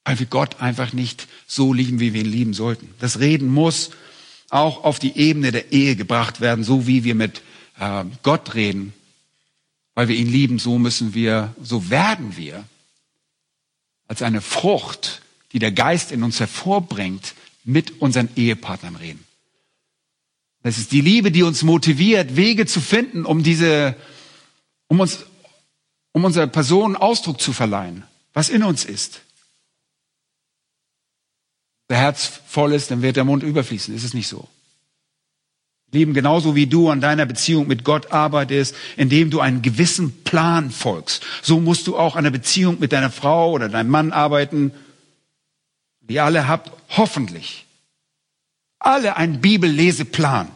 [0.07, 2.95] Weil wir Gott einfach nicht so lieben, wie wir ihn lieben sollten.
[2.99, 3.91] Das Reden muss
[4.49, 7.43] auch auf die Ebene der Ehe gebracht werden, so wie wir mit
[7.79, 8.95] äh, Gott reden
[9.99, 12.63] weil wir ihn lieben, so müssen wir, so werden wir
[14.07, 17.35] als eine Frucht, die der Geist in uns hervorbringt,
[17.65, 19.25] mit unseren Ehepartnern reden.
[20.63, 23.97] Das ist die Liebe, die uns motiviert, Wege zu finden, um diese,
[24.87, 25.27] um uns,
[26.13, 29.23] um unserer Person Ausdruck zu verleihen, was in uns ist.
[31.91, 33.93] Der Herz voll ist, dann wird der Mund überfließen.
[33.93, 34.47] Ist es nicht so?
[35.91, 40.71] Lieben, genauso wie du an deiner Beziehung mit Gott arbeitest, indem du einen gewissen Plan
[40.71, 41.25] folgst.
[41.41, 44.73] So musst du auch an der Beziehung mit deiner Frau oder deinem Mann arbeiten.
[46.07, 47.65] Ihr alle habt hoffentlich
[48.79, 50.49] alle einen Bibelleseplan,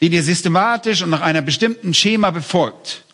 [0.00, 3.04] den ihr systematisch und nach einer bestimmten Schema befolgt.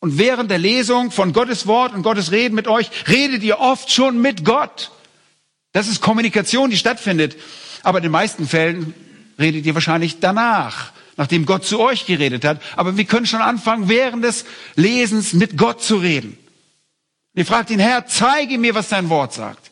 [0.00, 3.90] Und während der Lesung von Gottes Wort und Gottes Reden mit euch redet ihr oft
[3.90, 4.90] schon mit Gott.
[5.72, 7.36] Das ist Kommunikation, die stattfindet.
[7.82, 8.94] Aber in den meisten Fällen
[9.38, 12.62] redet ihr wahrscheinlich danach, nachdem Gott zu euch geredet hat.
[12.76, 14.44] Aber wir können schon anfangen, während des
[14.74, 16.38] Lesens mit Gott zu reden.
[17.34, 19.70] Ihr fragt ihn, Herr, zeige mir, was dein Wort sagt.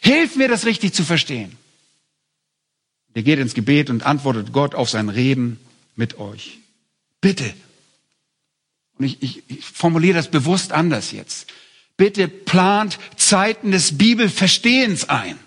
[0.00, 1.56] Hilf mir, das richtig zu verstehen.
[3.14, 5.60] Ihr geht ins Gebet und antwortet Gott auf sein Reden
[5.94, 6.58] mit euch.
[7.20, 7.52] Bitte.
[8.98, 11.52] Und ich, ich, ich formuliere das bewusst anders jetzt.
[11.96, 15.38] Bitte plant Zeiten des Bibelverstehens ein.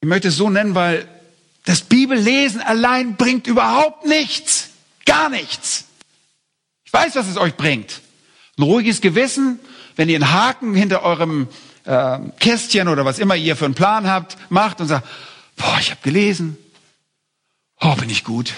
[0.00, 1.08] Ich möchte es so nennen, weil
[1.64, 4.70] das Bibellesen allein bringt überhaupt nichts.
[5.04, 5.84] Gar nichts.
[6.84, 8.00] Ich weiß, was es euch bringt.
[8.56, 9.58] Ein ruhiges Gewissen,
[9.96, 11.48] wenn ihr einen Haken hinter eurem
[11.84, 15.06] äh, Kästchen oder was immer ihr für einen Plan habt, macht und sagt,
[15.56, 16.56] boah, ich habe gelesen.
[17.80, 18.54] Oh, bin ich gut.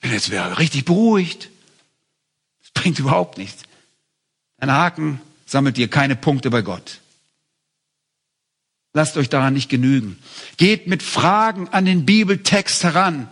[0.00, 1.48] Bin jetzt wieder richtig beruhigt.
[2.60, 3.62] Das bringt überhaupt nichts.
[4.58, 7.00] Ein Haken sammelt dir keine Punkte bei Gott.
[8.92, 10.18] Lasst euch daran nicht genügen.
[10.56, 13.28] Geht mit Fragen an den Bibeltext heran.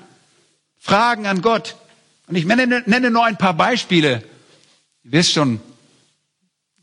[0.79, 1.77] Fragen an Gott.
[2.29, 4.23] Und ich nenne, nenne nur ein paar Beispiele.
[5.03, 5.61] Ihr wisst schon,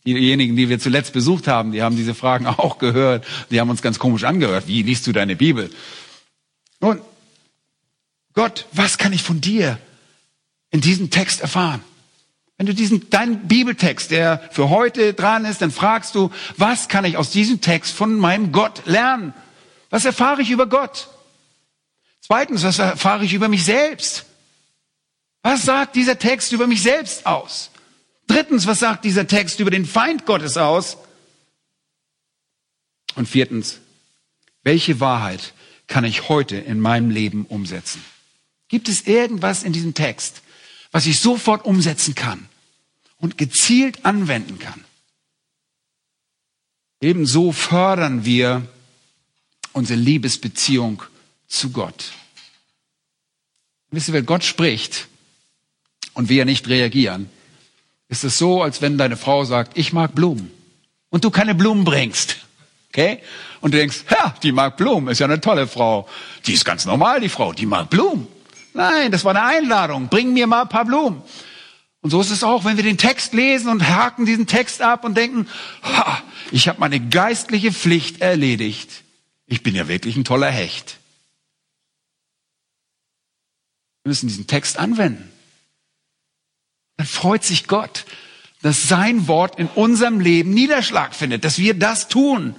[0.06, 3.26] diejenigen, die wir zuletzt besucht haben, die haben diese Fragen auch gehört.
[3.50, 4.68] Die haben uns ganz komisch angehört.
[4.68, 5.70] Wie liest du deine Bibel?
[6.82, 7.00] Nun,
[8.34, 9.80] Gott, was kann ich von dir
[10.70, 11.82] in diesem Text erfahren?
[12.58, 17.04] Wenn du diesen, deinen Bibeltext, der für heute dran ist, dann fragst du, was kann
[17.04, 19.34] ich aus diesem Text von meinem Gott lernen?
[19.90, 21.10] Was erfahre ich über Gott?
[22.22, 24.26] Zweitens, was erfahre ich über mich selbst?
[25.44, 27.72] Was sagt dieser Text über mich selbst aus?
[28.28, 30.98] Drittens, was sagt dieser Text über den Feind Gottes aus?
[33.16, 33.80] Und viertens,
[34.64, 35.54] welche Wahrheit
[35.88, 38.04] kann ich heute in meinem Leben umsetzen?
[38.70, 40.42] Gibt es irgendwas in diesem Text,
[40.96, 42.48] was ich sofort umsetzen kann
[43.18, 44.86] und gezielt anwenden kann.
[47.02, 48.66] Ebenso fördern wir
[49.74, 51.04] unsere Liebesbeziehung
[51.50, 52.14] zu Gott.
[53.92, 55.10] Wisst ihr, wenn Gott spricht
[56.14, 57.30] und wir nicht reagieren,
[58.08, 60.50] ist es so, als wenn deine Frau sagt, ich mag Blumen
[61.10, 62.38] und du keine Blumen bringst.
[62.88, 63.20] Okay?
[63.60, 66.08] Und du denkst, ja, die mag Blumen, ist ja eine tolle Frau.
[66.46, 68.30] Die ist ganz normal, die Frau, die mag Blumen.
[68.76, 70.10] Nein, das war eine Einladung.
[70.10, 71.22] Bring mir mal ein paar Blumen.
[72.02, 75.06] Und so ist es auch, wenn wir den Text lesen und haken diesen Text ab
[75.06, 75.48] und denken,
[75.82, 79.04] ha, ich habe meine geistliche Pflicht erledigt.
[79.48, 80.98] Ich bin ja wirklich ein toller Hecht.
[84.04, 85.32] Wir müssen diesen Text anwenden.
[86.98, 88.06] Dann freut sich Gott,
[88.62, 92.56] dass sein Wort in unserem Leben Niederschlag findet, dass wir das tun.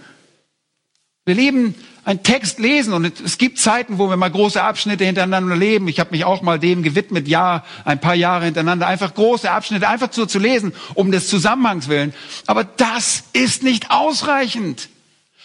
[1.26, 1.74] Wir leben
[2.06, 5.88] einen Text lesen und es gibt Zeiten, wo wir mal große Abschnitte hintereinander leben.
[5.88, 9.88] Ich habe mich auch mal dem gewidmet, ja, ein paar Jahre hintereinander, einfach große Abschnitte,
[9.88, 12.14] einfach so zu lesen, um des Zusammenhangs willen.
[12.46, 14.88] Aber das ist nicht ausreichend.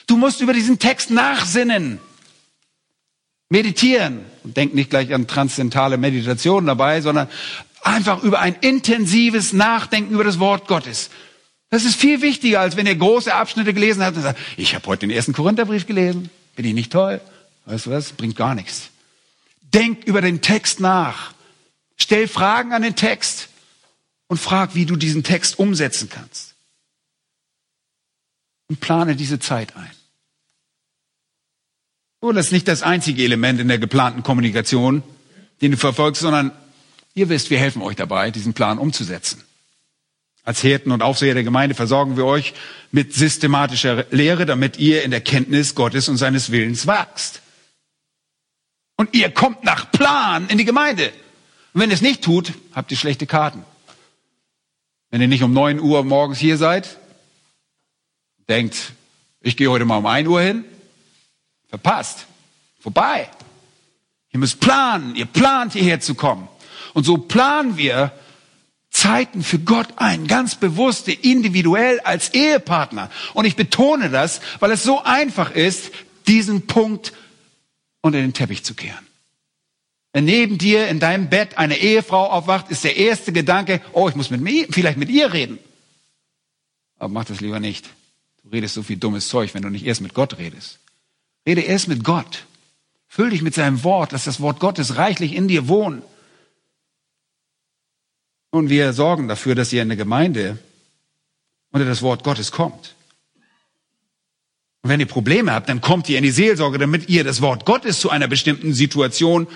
[0.05, 1.97] Du musst über diesen Text nachsinnen,
[3.49, 7.27] meditieren und denk nicht gleich an transzendentale Meditation dabei, sondern
[7.81, 11.09] einfach über ein intensives Nachdenken über das Wort Gottes.
[11.71, 14.85] Das ist viel wichtiger, als wenn ihr große Abschnitte gelesen habt und sagt, ich habe
[14.85, 16.29] heute den ersten Korintherbrief gelesen.
[16.55, 17.21] Bin ich nicht toll?
[17.65, 18.13] Weißt du was?
[18.13, 18.89] Bringt gar nichts.
[19.73, 21.33] Denk über den Text nach.
[21.97, 23.49] Stell Fragen an den Text
[24.27, 26.55] und frag, wie du diesen Text umsetzen kannst.
[28.67, 29.91] Und plane diese Zeit ein.
[32.19, 35.03] Und das ist nicht das einzige Element in der geplanten Kommunikation,
[35.61, 36.51] den du verfolgst, sondern
[37.13, 39.43] ihr wisst, wir helfen euch dabei, diesen Plan umzusetzen.
[40.43, 42.53] Als Hirten und Aufseher der Gemeinde versorgen wir euch
[42.91, 47.41] mit systematischer Lehre, damit ihr in der Kenntnis Gottes und seines Willens wachst.
[48.95, 51.11] Und ihr kommt nach Plan in die Gemeinde.
[51.73, 53.63] Und wenn ihr es nicht tut, habt ihr schlechte Karten.
[55.11, 56.97] Wenn ihr nicht um neun Uhr morgens hier seid,
[58.49, 58.93] denkt,
[59.41, 60.65] ich gehe heute mal um ein Uhr hin,
[61.69, 62.25] verpasst,
[62.79, 63.29] vorbei.
[64.31, 66.47] Ihr müsst planen, ihr plant hierher zu kommen.
[66.93, 68.11] Und so planen wir
[69.01, 73.09] Zeiten für Gott ein, ganz bewusste, individuell als Ehepartner.
[73.33, 75.91] Und ich betone das, weil es so einfach ist,
[76.27, 77.11] diesen Punkt
[78.01, 79.07] unter den Teppich zu kehren.
[80.13, 84.13] Wenn neben dir in deinem Bett eine Ehefrau aufwacht, ist der erste Gedanke, oh, ich
[84.13, 85.57] muss mit mir, vielleicht mit ihr reden.
[86.99, 87.89] Aber mach das lieber nicht.
[88.43, 90.77] Du redest so viel dummes Zeug, wenn du nicht erst mit Gott redest.
[91.47, 92.45] Rede erst mit Gott.
[93.07, 96.03] Füll dich mit seinem Wort, lass das Wort Gottes reichlich in dir wohnen.
[98.51, 100.59] Und wir sorgen dafür, dass ihr in der Gemeinde
[101.71, 102.95] unter das Wort Gottes kommt.
[104.83, 107.65] Und wenn ihr Probleme habt, dann kommt ihr in die Seelsorge, damit ihr das Wort
[107.65, 109.47] Gottes zu einer bestimmten Situation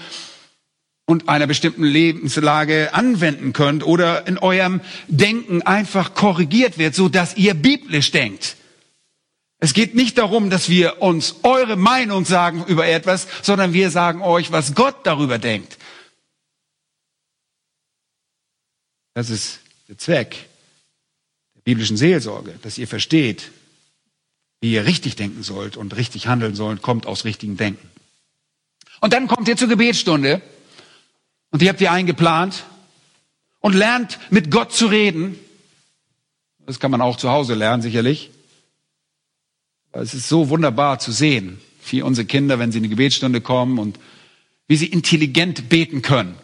[1.06, 7.38] und einer bestimmten Lebenslage anwenden könnt oder in eurem Denken einfach korrigiert wird, so dass
[7.38, 8.56] ihr biblisch denkt.
[9.60, 14.22] Es geht nicht darum, dass wir uns eure Meinung sagen über etwas, sondern wir sagen
[14.22, 15.78] euch, was Gott darüber denkt.
[19.16, 20.48] Das ist der Zweck
[21.56, 23.50] der biblischen Seelsorge, dass ihr versteht,
[24.62, 27.90] wie ihr richtig denken sollt und richtig handeln sollt, kommt aus richtigem Denken.
[29.00, 30.42] Und dann kommt ihr zur Gebetsstunde
[31.50, 32.66] und die habt ihr eingeplant
[33.62, 35.40] und lernt mit Gott zu reden.
[36.66, 38.32] Das kann man auch zu Hause lernen, sicherlich.
[39.94, 43.80] Es ist so wunderbar zu sehen, wie unsere Kinder, wenn sie in die Gebetsstunde kommen
[43.80, 43.98] und
[44.68, 46.36] wie sie intelligent beten können.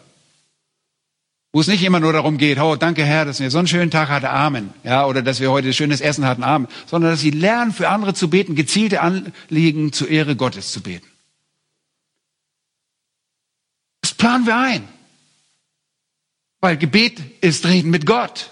[1.54, 3.90] Wo es nicht immer nur darum geht, oh, danke Herr, dass wir so einen schönen
[3.90, 4.72] Tag hatten, Amen.
[4.84, 6.66] Ja, oder dass wir heute schönes Essen hatten, Amen.
[6.86, 11.06] Sondern dass sie lernen, für andere zu beten, gezielte Anliegen zur Ehre Gottes zu beten.
[14.00, 14.88] Das planen wir ein.
[16.60, 18.50] Weil Gebet ist Reden mit Gott.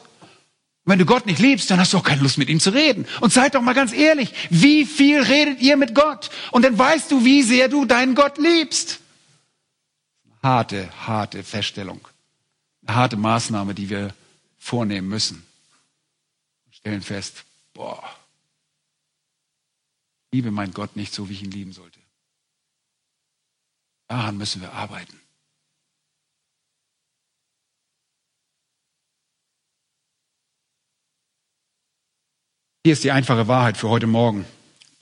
[0.84, 2.68] Und wenn du Gott nicht liebst, dann hast du auch keine Lust mit ihm zu
[2.68, 3.06] reden.
[3.22, 6.30] Und seid doch mal ganz ehrlich, wie viel redet ihr mit Gott?
[6.50, 9.00] Und dann weißt du, wie sehr du deinen Gott liebst.
[10.42, 12.09] Harte, harte Feststellung
[12.82, 14.14] eine harte Maßnahme, die wir
[14.58, 15.46] vornehmen müssen.
[16.66, 18.02] Wir stellen fest, boah,
[20.32, 22.00] liebe mein Gott nicht so, wie ich ihn lieben sollte.
[24.08, 25.20] Daran müssen wir arbeiten.
[32.82, 34.46] Hier ist die einfache Wahrheit für heute Morgen.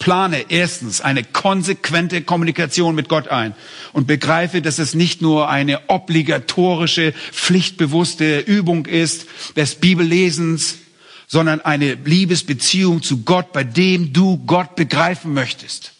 [0.09, 3.55] Plane erstens eine konsequente Kommunikation mit Gott ein
[3.93, 10.79] und begreife, dass es nicht nur eine obligatorische, pflichtbewusste Übung ist des Bibellesens,
[11.27, 15.93] sondern eine Liebesbeziehung zu Gott, bei dem du Gott begreifen möchtest.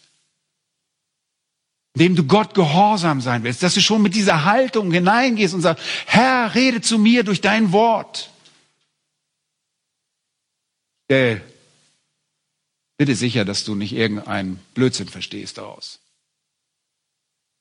[1.95, 5.85] Dem du Gott gehorsam sein willst, dass du schon mit dieser Haltung hineingehst und sagst,
[6.07, 8.31] Herr, rede zu mir durch dein Wort.
[11.05, 11.43] Stell
[12.99, 16.01] Bitte sicher, dass du nicht irgendeinen Blödsinn verstehst daraus.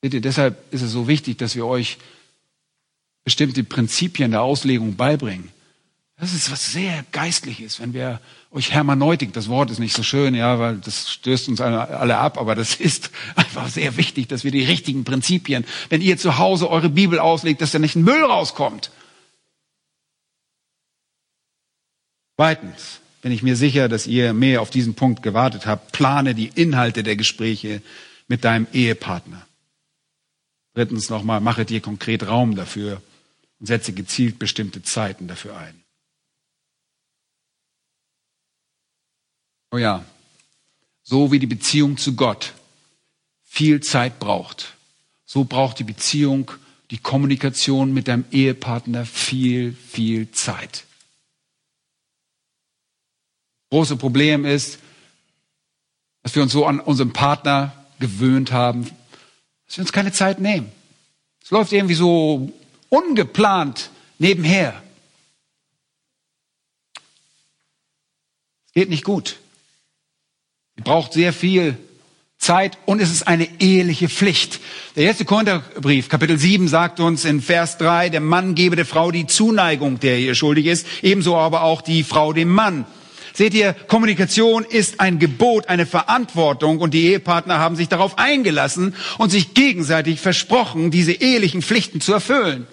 [0.01, 1.97] Bitte, deshalb ist es so wichtig, dass wir euch
[3.23, 5.51] bestimmte Prinzipien der Auslegung beibringen.
[6.19, 8.19] Das ist was sehr Geistliches, wenn wir
[8.51, 12.39] euch Hermeneutik, das Wort ist nicht so schön, ja, weil das stößt uns alle ab,
[12.39, 16.69] aber das ist einfach sehr wichtig, dass wir die richtigen Prinzipien, wenn ihr zu Hause
[16.69, 18.89] eure Bibel auslegt, dass da nicht ein Müll rauskommt.
[22.35, 25.91] Zweitens, bin ich mir sicher, dass ihr mehr auf diesen Punkt gewartet habt.
[25.91, 27.81] Plane die Inhalte der Gespräche
[28.29, 29.45] mit deinem Ehepartner.
[30.75, 33.01] Drittens nochmal, mache dir konkret Raum dafür
[33.59, 35.83] und setze gezielt bestimmte Zeiten dafür ein.
[39.71, 40.05] Oh ja,
[41.03, 42.53] so wie die Beziehung zu Gott
[43.43, 44.73] viel Zeit braucht,
[45.25, 46.49] so braucht die Beziehung,
[46.91, 50.86] die Kommunikation mit deinem Ehepartner viel, viel Zeit.
[53.69, 54.79] Große Problem ist,
[56.23, 58.89] dass wir uns so an unseren Partner gewöhnt haben,
[59.65, 60.71] dass wir uns keine Zeit nehmen.
[61.43, 62.51] Es läuft irgendwie so
[62.89, 63.89] ungeplant
[64.19, 64.81] nebenher.
[68.67, 69.37] Es geht nicht gut.
[70.75, 71.77] Sie braucht sehr viel
[72.37, 74.59] Zeit und es ist eine eheliche Pflicht.
[74.95, 79.11] Der erste Korintherbrief, Kapitel 7, sagt uns in Vers 3, der Mann gebe der Frau
[79.11, 82.85] die Zuneigung, der ihr schuldig ist, ebenso aber auch die Frau dem Mann.
[83.37, 88.95] Seht ihr, Kommunikation ist ein Gebot, eine Verantwortung und die Ehepartner haben sich darauf eingelassen
[89.19, 92.65] und sich gegenseitig versprochen, diese ehelichen Pflichten zu erfüllen.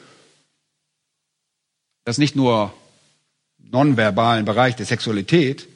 [2.05, 2.73] Das nicht nur
[3.59, 5.69] nonverbalen Bereich der Sexualität,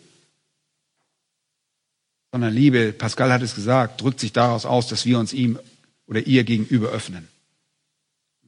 [2.33, 5.59] sondern Liebe, Pascal hat es gesagt, drückt sich daraus aus, dass wir uns ihm
[6.07, 7.29] oder ihr gegenüber öffnen.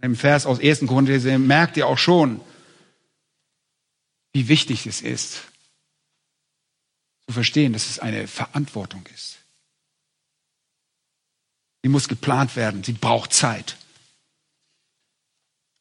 [0.01, 0.87] Im Vers aus 1.
[0.87, 2.41] Korinther merkt ihr auch schon,
[4.33, 5.50] wie wichtig es ist,
[7.31, 9.39] zu verstehen, dass es eine Verantwortung ist.
[11.83, 13.77] Sie muss geplant werden, sie braucht Zeit.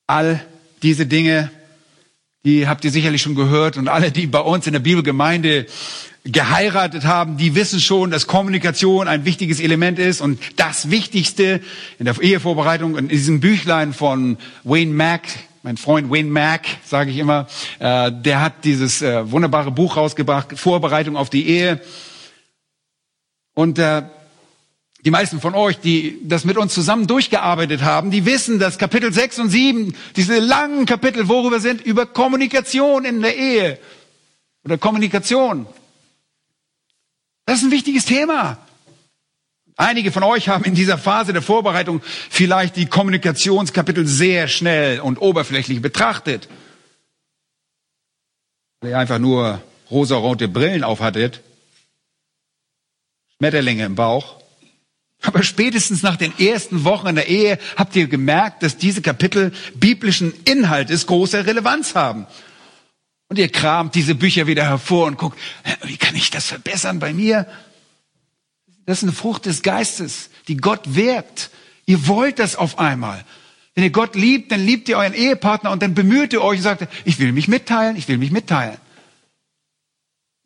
[0.05, 0.45] All
[0.83, 1.49] diese Dinge,
[2.45, 5.65] die habt ihr sicherlich schon gehört und alle, die bei uns in der Bibelgemeinde
[6.23, 11.61] geheiratet haben, die wissen schon, dass Kommunikation ein wichtiges Element ist und das Wichtigste
[11.97, 15.27] in der Ehevorbereitung in diesem Büchlein von Wayne Mack,
[15.69, 17.45] mein Freund Wayne Mack, sage ich immer,
[17.77, 21.79] äh, der hat dieses äh, wunderbare Buch rausgebracht, Vorbereitung auf die Ehe.
[23.53, 24.01] Und äh,
[25.05, 29.13] die meisten von euch, die das mit uns zusammen durchgearbeitet haben, die wissen, dass Kapitel
[29.13, 33.77] 6 und 7, diese langen Kapitel, worüber sind, über Kommunikation in der Ehe
[34.65, 35.67] oder Kommunikation.
[37.45, 38.57] Das ist ein wichtiges Thema.
[39.81, 45.21] Einige von euch haben in dieser Phase der Vorbereitung vielleicht die Kommunikationskapitel sehr schnell und
[45.21, 46.49] oberflächlich betrachtet.
[48.81, 51.39] Weil ihr einfach nur rosarote Brillen aufhattet,
[53.37, 54.43] Schmetterlinge im Bauch.
[55.21, 59.53] Aber spätestens nach den ersten Wochen in der Ehe habt ihr gemerkt, dass diese Kapitel
[59.75, 62.27] biblischen Inhaltes große Relevanz haben.
[63.29, 65.39] Und ihr kramt diese Bücher wieder hervor und guckt,
[65.83, 67.47] wie kann ich das verbessern bei mir?
[68.89, 71.51] Das ist eine Frucht des Geistes, die Gott wirkt.
[71.85, 73.23] Ihr wollt das auf einmal.
[73.75, 76.63] Wenn ihr Gott liebt, dann liebt ihr euren Ehepartner und dann bemüht ihr euch und
[76.63, 78.79] sagt, ich will mich mitteilen, ich will mich mitteilen.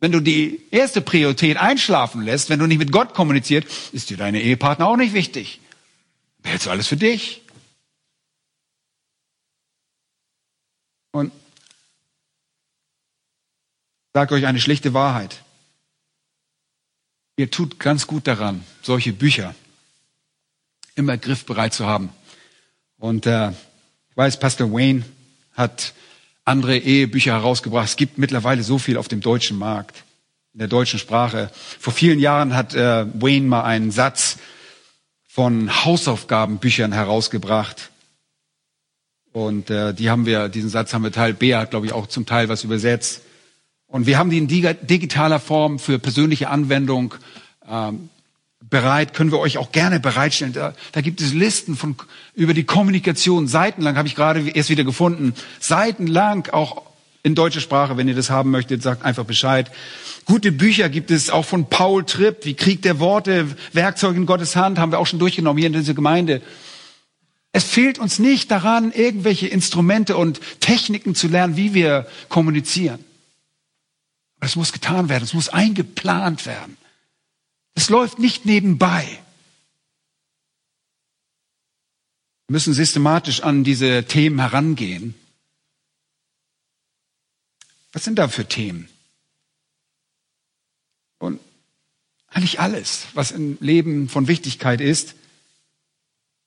[0.02, 4.18] Wenn du die erste Priorität einschlafen lässt, wenn du nicht mit Gott kommuniziert, ist dir
[4.18, 5.62] deine Ehepartner auch nicht wichtig.
[6.39, 7.44] Behältst du alles für dich.
[11.14, 11.32] Und
[14.12, 15.44] sage euch eine schlichte Wahrheit.
[17.36, 19.55] Ihr tut ganz gut daran, solche Bücher
[20.95, 22.09] immer griffbereit zu haben.
[22.99, 25.03] Und äh, ich weiß, Pastor Wayne
[25.53, 25.93] hat
[26.45, 27.88] andere Ehebücher herausgebracht.
[27.88, 30.03] Es gibt mittlerweile so viel auf dem deutschen Markt,
[30.53, 31.49] in der deutschen Sprache.
[31.79, 34.38] Vor vielen Jahren hat äh, Wayne mal einen Satz
[35.27, 37.89] von Hausaufgabenbüchern herausgebracht.
[39.31, 42.05] Und äh, die haben wir, diesen Satz haben wir Teil B hat, glaube ich, auch
[42.05, 43.21] zum Teil was übersetzt.
[43.94, 47.14] Und wir haben die in digitaler Form für persönliche Anwendung
[47.70, 48.10] ähm,
[48.68, 50.52] bereit, können wir euch auch gerne bereitstellen.
[50.52, 51.96] Da, da gibt es Listen von
[52.34, 56.82] über die Kommunikation, seitenlang habe ich gerade erst wieder gefunden, seitenlang auch
[57.22, 59.70] in deutscher Sprache, wenn ihr das haben möchtet, sagt einfach Bescheid.
[60.26, 64.56] Gute Bücher gibt es auch von Paul Tripp, wie Krieg der Worte, Werkzeuge in Gottes
[64.56, 66.41] Hand, haben wir auch schon durchgenommen hier in dieser Gemeinde.
[67.52, 73.06] Es fehlt uns nicht daran, irgendwelche Instrumente und Techniken zu lernen, wie wir kommunizieren.
[74.46, 76.78] Es muss getan werden, es muss eingeplant werden.
[77.76, 79.20] Es läuft nicht nebenbei.
[82.48, 85.16] Wir müssen systematisch an diese Themen herangehen.
[87.94, 88.89] Was sind da für Themen?
[91.20, 91.39] Und
[92.30, 95.16] eigentlich alles, was im Leben von Wichtigkeit ist,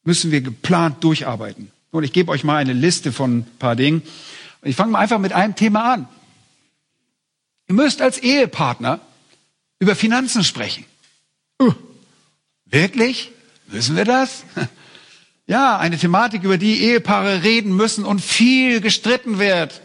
[0.05, 1.73] müssen wir geplant durcharbeiten.
[1.93, 4.03] Und ich gebe euch mal eine Liste von ein paar Dingen.
[4.63, 6.09] Ich fange mal einfach mit einem Thema an.
[7.69, 9.01] Ihr müsst als Ehepartner
[9.79, 10.85] über Finanzen sprechen.
[11.61, 11.73] Uh,
[12.64, 13.33] wirklich?
[13.69, 14.45] Müssen wir das?
[15.49, 19.81] Ja, eine Thematik, über die Ehepaare reden müssen und viel gestritten wird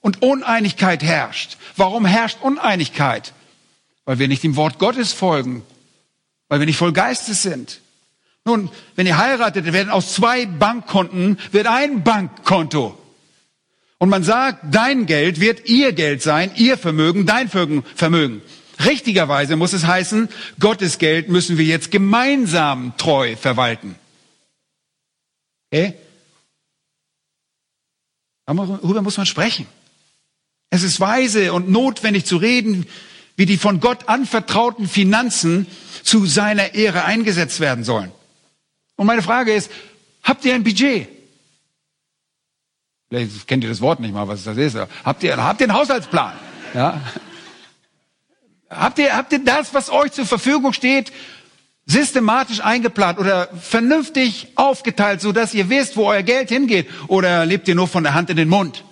[0.00, 1.58] und Uneinigkeit herrscht.
[1.76, 3.32] Warum herrscht Uneinigkeit?
[4.04, 5.62] Weil wir nicht dem Wort Gottes folgen,
[6.48, 7.80] weil wir nicht voll Geistes sind.
[8.44, 12.98] Nun, wenn ihr heiratet, werden aus zwei Bankkonten wird ein Bankkonto.
[13.98, 18.42] Und man sagt, dein Geld wird ihr Geld sein, ihr Vermögen, dein Vermögen.
[18.84, 20.28] Richtigerweise muss es heißen,
[20.60, 23.94] Gottes Geld müssen wir jetzt gemeinsam treu verwalten.
[25.70, 25.94] Okay?
[28.44, 29.66] Darüber muss man sprechen.
[30.68, 32.86] Es ist weise und notwendig zu reden,
[33.36, 35.66] wie die von Gott anvertrauten Finanzen
[36.02, 38.12] zu seiner Ehre eingesetzt werden sollen.
[38.96, 39.70] Und meine Frage ist,
[40.22, 41.08] habt ihr ein Budget?
[43.08, 44.76] Vielleicht kennt ihr das Wort nicht mal, was das ist.
[45.04, 46.32] Habt ihr, habt ihr einen Haushaltsplan?
[46.74, 47.00] Ja?
[48.68, 51.12] Habt ihr, habt ihr das, was euch zur Verfügung steht,
[51.86, 56.88] systematisch eingeplant oder vernünftig aufgeteilt, so dass ihr wisst, wo euer Geld hingeht?
[57.06, 58.82] Oder lebt ihr nur von der Hand in den Mund?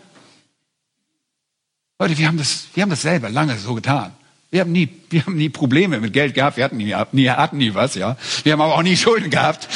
[1.99, 4.13] Leute, wir haben das, wir haben das selber lange so getan.
[4.51, 6.57] Wir haben nie, wir haben nie Probleme mit Geld gehabt.
[6.57, 8.17] Wir hatten nie, nie, hatten nie was, ja.
[8.45, 9.69] Wir haben aber auch nie Schulden gehabt.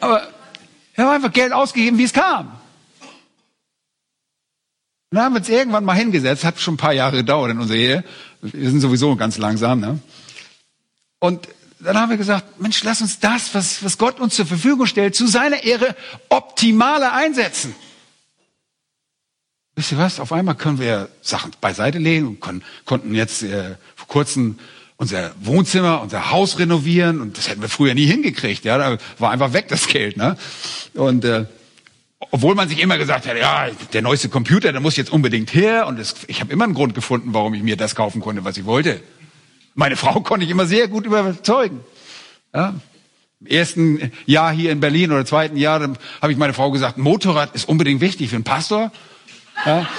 [0.00, 0.26] Aber
[0.96, 2.55] wir haben einfach Geld ausgegeben, wie es kam.
[5.10, 7.78] Dann haben wir uns irgendwann mal hingesetzt, hat schon ein paar Jahre gedauert in unserer
[7.78, 8.04] Ehe.
[8.42, 10.00] Wir sind sowieso ganz langsam, ne?
[11.18, 11.48] Und
[11.78, 15.14] dann haben wir gesagt, Mensch, lass uns das, was, was Gott uns zur Verfügung stellt,
[15.14, 15.94] zu seiner Ehre
[16.28, 17.74] optimaler einsetzen.
[19.76, 20.20] Wisst ihr was?
[20.20, 24.58] Auf einmal können wir Sachen beiseite legen und können, konnten jetzt äh, vor kurzem
[24.96, 28.64] unser Wohnzimmer, unser Haus renovieren und das hätten wir früher nie hingekriegt.
[28.64, 30.16] Ja, da war einfach weg das Geld.
[30.16, 30.38] Ne?
[30.94, 31.44] Und äh,
[32.18, 35.86] obwohl man sich immer gesagt hat, ja, der neueste Computer, der muss jetzt unbedingt her
[35.86, 38.56] und es, ich habe immer einen Grund gefunden, warum ich mir das kaufen konnte, was
[38.56, 39.00] ich wollte.
[39.74, 41.80] Meine Frau konnte ich immer sehr gut überzeugen.
[42.54, 42.74] Ja?
[43.40, 47.54] Im ersten Jahr hier in Berlin oder zweiten Jahr habe ich meine Frau gesagt, Motorrad
[47.54, 48.90] ist unbedingt wichtig für einen Pastor.
[49.66, 49.86] Ja?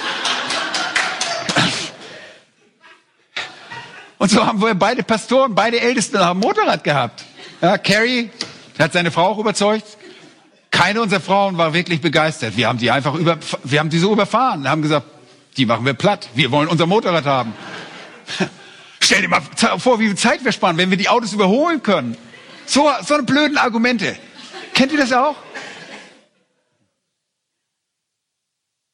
[4.18, 7.24] Und so haben wir beide Pastoren, beide Ältesten haben Motorrad gehabt.
[7.60, 8.30] Ja, Carrie
[8.76, 9.97] hat seine Frau auch überzeugt.
[10.70, 12.56] Keine unserer Frauen war wirklich begeistert.
[12.56, 15.06] Wir haben die einfach über, wir haben die so überfahren, haben gesagt,
[15.56, 16.28] die machen wir platt.
[16.34, 17.54] Wir wollen unser Motorrad haben.
[19.00, 19.40] Stell dir mal
[19.78, 22.16] vor, wie viel Zeit wir sparen, wenn wir die Autos überholen können.
[22.66, 24.16] So, so eine blöden Argumente.
[24.74, 25.36] Kennt ihr das auch?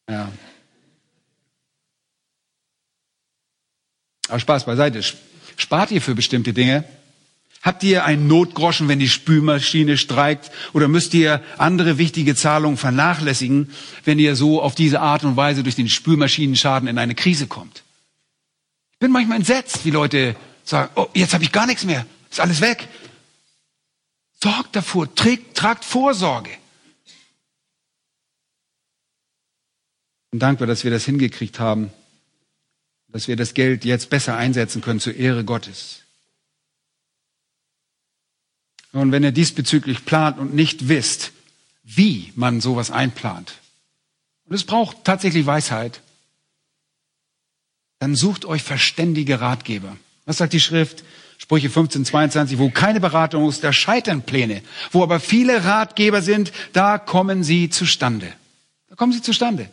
[0.09, 0.31] Ja.
[4.29, 5.03] Aber Spaß beiseite.
[5.57, 6.85] Spart ihr für bestimmte Dinge?
[7.65, 10.51] Habt ihr einen Notgroschen, wenn die Spülmaschine streikt?
[10.75, 13.71] Oder müsst ihr andere wichtige Zahlungen vernachlässigen,
[14.05, 17.83] wenn ihr so auf diese Art und Weise durch den Spülmaschinenschaden in eine Krise kommt?
[18.93, 22.41] Ich bin manchmal entsetzt, wie Leute sagen, oh, jetzt habe ich gar nichts mehr, ist
[22.41, 22.87] alles weg.
[24.43, 26.51] Sorgt davor, trägt, tragt Vorsorge.
[30.33, 31.91] Und dankbar, dass wir das hingekriegt haben
[33.15, 36.04] dass wir das Geld jetzt besser einsetzen können zur Ehre Gottes.
[38.95, 41.32] Und wenn ihr diesbezüglich plant und nicht wisst,
[41.82, 43.55] wie man sowas einplant,
[44.47, 46.01] und es braucht tatsächlich Weisheit,
[47.99, 49.97] dann sucht euch verständige Ratgeber.
[50.26, 51.03] Was sagt die Schrift?
[51.38, 54.62] Sprüche 15, 22, wo keine Beratung ist, da scheitern Pläne.
[54.92, 58.32] Wo aber viele Ratgeber sind, da kommen sie zustande.
[58.88, 59.68] Da kommen sie zustande.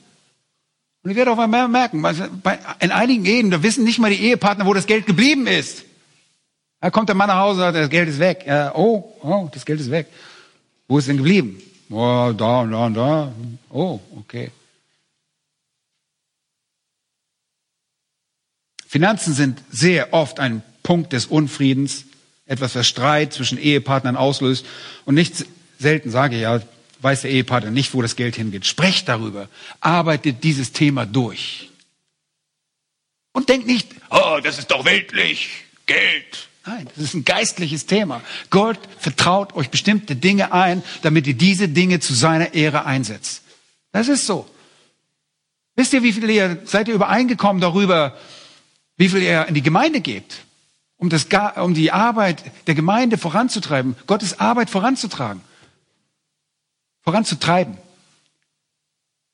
[1.03, 2.03] Und ihr werdet auch mal merken,
[2.79, 5.83] in einigen Ehen, da wissen nicht mal die Ehepartner, wo das Geld geblieben ist.
[6.81, 8.43] Da kommt der Mann nach Hause und sagt, das Geld ist weg.
[8.45, 10.07] Ja, oh, oh, das Geld ist weg.
[10.87, 11.61] Wo ist denn geblieben?
[11.91, 13.31] Oh, da und da und da.
[13.69, 14.51] Oh, okay.
[18.87, 22.05] Finanzen sind sehr oft ein Punkt des Unfriedens,
[22.47, 24.65] etwas, was Streit zwischen Ehepartnern auslöst.
[25.05, 25.45] Und nicht
[25.79, 26.61] selten sage ich ja,
[27.01, 28.65] weiß der Ehepartner nicht, wo das Geld hingeht.
[28.65, 29.49] Sprecht darüber.
[29.79, 31.69] Arbeitet dieses Thema durch.
[33.33, 35.49] Und denkt nicht, oh, das ist doch weltlich.
[35.85, 36.49] Geld.
[36.65, 38.21] Nein, das ist ein geistliches Thema.
[38.49, 43.43] Gott vertraut euch bestimmte Dinge ein, damit ihr diese Dinge zu seiner Ehre einsetzt.
[43.91, 44.47] Das ist so.
[45.75, 48.15] Wisst ihr, wie viel ihr, seid ihr übereingekommen darüber,
[48.97, 50.45] wie viel ihr in die Gemeinde gebt?
[50.97, 55.41] Um, das, um die Arbeit der Gemeinde voranzutreiben, Gottes Arbeit voranzutragen
[57.01, 57.77] voranzutreiben?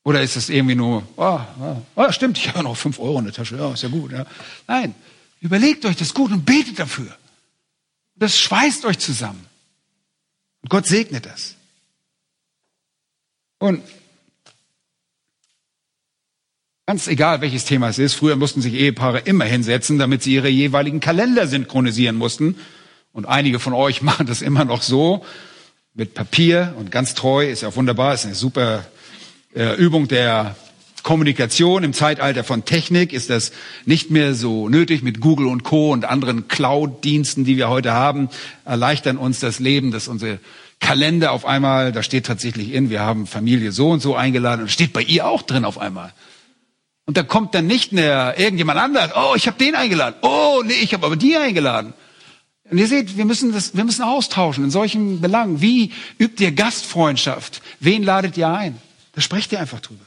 [0.03, 3.25] Oder ist es irgendwie nur, oh, oh, oh stimmt, ich habe noch fünf Euro in
[3.25, 4.11] der Tasche, ja, ist ja gut.
[4.13, 4.25] Ja.
[4.67, 4.95] Nein,
[5.41, 7.15] überlegt euch das gut und betet dafür.
[8.15, 9.45] Das schweißt euch zusammen.
[10.61, 11.55] Und Gott segnet das.
[13.59, 13.83] Und
[16.85, 20.49] ganz egal, welches Thema es ist, früher mussten sich Ehepaare immer hinsetzen, damit sie ihre
[20.49, 22.55] jeweiligen Kalender synchronisieren mussten.
[23.11, 25.25] Und einige von euch machen das immer noch so
[25.93, 28.85] mit Papier und ganz treu, ist ja wunderbar, ist eine super
[29.55, 30.55] äh, Übung der
[31.03, 31.83] Kommunikation.
[31.83, 33.51] Im Zeitalter von Technik ist das
[33.85, 35.91] nicht mehr so nötig mit Google und Co.
[35.91, 38.29] und anderen Cloud-Diensten, die wir heute haben,
[38.65, 40.39] erleichtern uns das Leben, dass unsere
[40.79, 44.69] Kalender auf einmal, da steht tatsächlich in, wir haben Familie so und so eingeladen und
[44.69, 46.13] steht bei ihr auch drin auf einmal.
[47.05, 49.11] Und da kommt dann nicht mehr irgendjemand anders.
[49.15, 50.15] Oh, ich habe den eingeladen.
[50.21, 51.93] Oh, nee, ich habe aber die eingeladen.
[52.69, 55.61] Und ihr seht, wir müssen das, wir müssen austauschen in solchen Belangen.
[55.61, 57.61] Wie übt ihr Gastfreundschaft?
[57.79, 58.77] Wen ladet ihr ein?
[59.13, 60.03] Da sprecht ihr einfach drüber.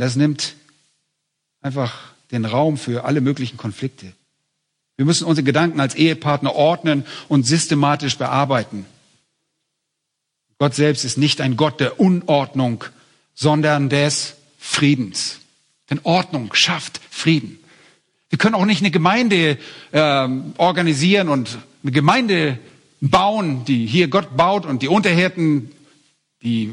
[0.00, 0.54] Das nimmt
[1.60, 1.92] einfach
[2.30, 4.14] den Raum für alle möglichen Konflikte.
[4.96, 8.86] Wir müssen unsere Gedanken als Ehepartner ordnen und systematisch bearbeiten.
[10.58, 12.84] Gott selbst ist nicht ein Gott der Unordnung,
[13.34, 15.40] sondern des Friedens.
[15.90, 17.58] Denn Ordnung schafft Frieden.
[18.30, 19.58] Wir können auch nicht eine Gemeinde
[19.92, 22.58] äh, organisieren und eine Gemeinde
[23.02, 25.72] bauen, die hier Gott baut und die Unterhirten,
[26.42, 26.72] die,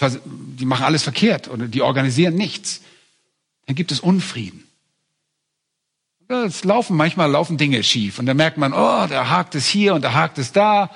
[0.00, 2.82] die machen alles verkehrt oder die organisieren nichts.
[3.66, 4.64] Dann gibt es Unfrieden.
[6.28, 9.94] Es laufen, manchmal laufen Dinge schief und dann merkt man, oh, da hakt es hier
[9.94, 10.90] und da hakt es da,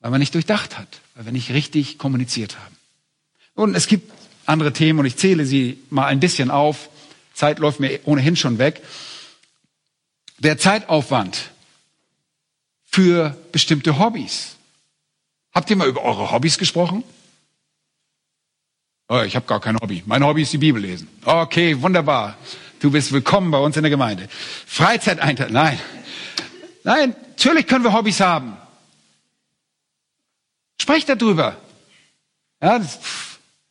[0.00, 2.76] weil man nicht durchdacht hat, weil wir nicht richtig kommuniziert haben.
[3.54, 4.12] Und es gibt
[4.44, 6.90] andere Themen und ich zähle sie mal ein bisschen auf.
[7.32, 8.82] Zeit läuft mir ohnehin schon weg.
[10.38, 11.50] Der Zeitaufwand
[12.84, 14.56] für bestimmte Hobbys.
[15.52, 17.02] Habt ihr mal über eure Hobbys gesprochen?
[19.10, 20.02] Oh, ich habe gar kein Hobby.
[20.04, 21.08] Mein Hobby ist die Bibel lesen.
[21.24, 22.36] Okay, wunderbar.
[22.78, 24.28] Du bist willkommen bei uns in der Gemeinde.
[24.66, 25.54] Freizeiteinteilung.
[25.54, 25.80] Nein.
[26.84, 28.58] Nein, natürlich können wir Hobbys haben.
[30.78, 31.56] Sprecht darüber.
[32.62, 32.98] Ja, das,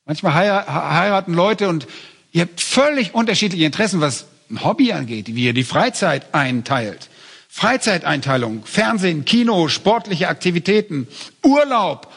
[0.05, 1.87] manchmal heiraten Leute und
[2.31, 7.09] ihr habt völlig unterschiedliche Interessen, was ein Hobby angeht, wie ihr die Freizeit einteilt.
[7.47, 11.07] Freizeiteinteilung, Fernsehen, Kino, sportliche Aktivitäten,
[11.43, 12.11] Urlaub.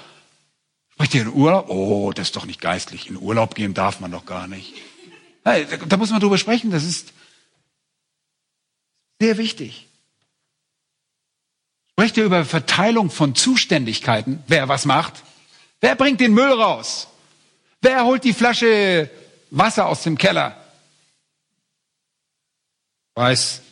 [1.01, 1.71] Sprecht ihr in Urlaub?
[1.71, 3.09] Oh, das ist doch nicht geistlich.
[3.09, 4.75] In Urlaub gehen darf man doch gar nicht.
[5.45, 7.15] Da muss man drüber sprechen, das ist
[9.19, 9.89] sehr wichtig.
[11.93, 15.23] Sprecht ihr über Verteilung von Zuständigkeiten, wer was macht?
[15.81, 17.09] Wer bringt den Müll raus?
[17.81, 19.09] Wer holt die Flasche
[19.51, 20.55] Wasser aus dem Keller?
[23.15, 23.63] weiß,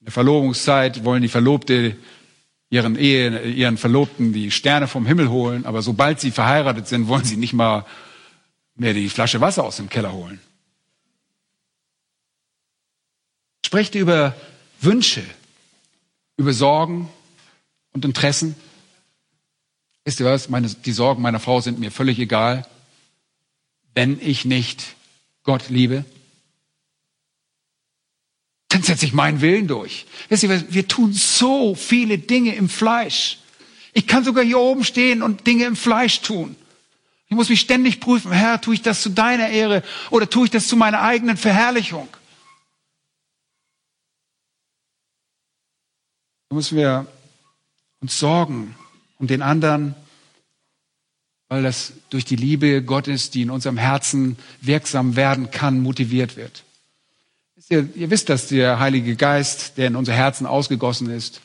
[0.00, 1.94] in der Verlobungszeit wollen die Verlobte
[2.70, 7.24] ihren Ehe, ihren Verlobten die Sterne vom Himmel holen, aber sobald sie verheiratet sind, wollen
[7.24, 7.86] sie nicht mal
[8.74, 10.40] mehr die Flasche Wasser aus dem Keller holen.
[13.64, 14.34] Sprecht über
[14.80, 15.22] Wünsche,
[16.36, 17.08] über Sorgen
[17.92, 18.54] und Interessen.
[20.04, 20.48] Wisst ihr was?
[20.48, 22.66] Meine, die Sorgen meiner Frau sind mir völlig egal,
[23.94, 24.94] wenn ich nicht
[25.42, 26.04] Gott liebe
[28.78, 30.06] dann setze ich meinen Willen durch.
[30.28, 33.38] Wisst ihr, wir tun so viele Dinge im Fleisch.
[33.92, 36.54] Ich kann sogar hier oben stehen und Dinge im Fleisch tun.
[37.26, 40.52] Ich muss mich ständig prüfen, Herr, tue ich das zu deiner Ehre oder tue ich
[40.52, 42.08] das zu meiner eigenen Verherrlichung?
[46.48, 47.06] Da müssen wir
[48.00, 48.76] uns sorgen
[49.18, 49.96] um den anderen,
[51.48, 56.62] weil das durch die Liebe Gottes, die in unserem Herzen wirksam werden kann, motiviert wird.
[57.70, 61.40] Ihr, ihr wisst, dass der Heilige Geist, der in unser Herzen ausgegossen ist,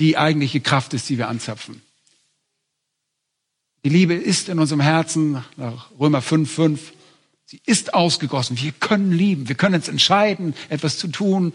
[0.00, 1.80] die eigentliche Kraft ist, die wir anzapfen.
[3.84, 6.92] Die Liebe ist in unserem Herzen, nach Römer 5, 5,
[7.44, 8.58] sie ist ausgegossen.
[8.58, 11.52] Wir können lieben, wir können uns entscheiden, etwas zu tun.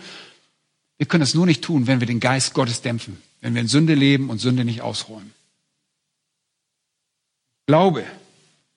[0.98, 3.68] Wir können es nur nicht tun, wenn wir den Geist Gottes dämpfen, wenn wir in
[3.68, 5.34] Sünde leben und Sünde nicht ausräumen.
[7.68, 8.06] Glaube,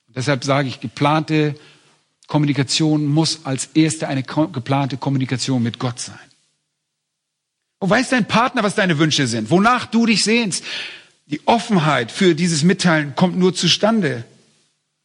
[0.09, 1.55] deshalb sage ich, geplante
[2.27, 6.19] Kommunikation muss als erste eine geplante Kommunikation mit Gott sein.
[7.79, 10.65] Und weiß dein Partner, was deine Wünsche sind, wonach du dich sehnst.
[11.27, 14.25] Die Offenheit für dieses Mitteilen kommt nur zustande,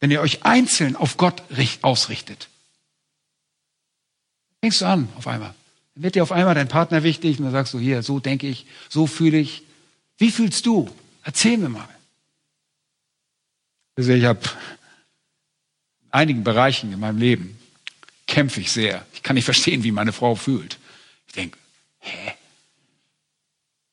[0.00, 1.42] wenn ihr euch einzeln auf Gott
[1.82, 2.48] ausrichtet.
[4.60, 5.54] Fängst du an auf einmal.
[5.94, 8.46] Dann wird dir auf einmal dein Partner wichtig und dann sagst du, hier, so denke
[8.46, 9.62] ich, so fühle ich.
[10.18, 10.88] Wie fühlst du?
[11.22, 11.88] Erzähl mir mal.
[13.96, 14.40] Also ich habe
[16.10, 17.58] einigen Bereichen in meinem Leben
[18.26, 19.04] kämpfe ich sehr.
[19.12, 20.78] Ich kann nicht verstehen, wie meine Frau fühlt.
[21.26, 21.58] Ich denke,
[21.98, 22.32] hä?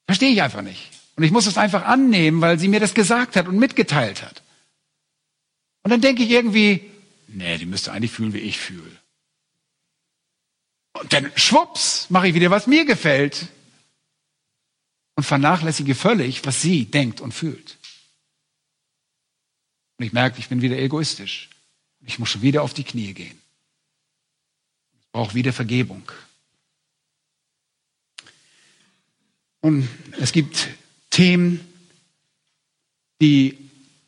[0.05, 0.89] Verstehe ich einfach nicht.
[1.15, 4.43] Und ich muss es einfach annehmen, weil sie mir das gesagt hat und mitgeteilt hat.
[5.83, 6.89] Und dann denke ich irgendwie,
[7.27, 8.91] nee, die müsste eigentlich fühlen, wie ich fühle.
[10.93, 13.47] Und dann schwupps, mache ich wieder, was mir gefällt.
[15.15, 17.77] Und vernachlässige völlig, was sie denkt und fühlt.
[19.97, 21.49] Und ich merke, ich bin wieder egoistisch.
[22.07, 23.37] Ich muss wieder auf die Knie gehen.
[24.99, 26.09] Ich brauche wieder Vergebung.
[29.59, 29.87] Und
[30.19, 30.69] es gibt
[31.09, 31.59] Themen,
[33.21, 33.57] die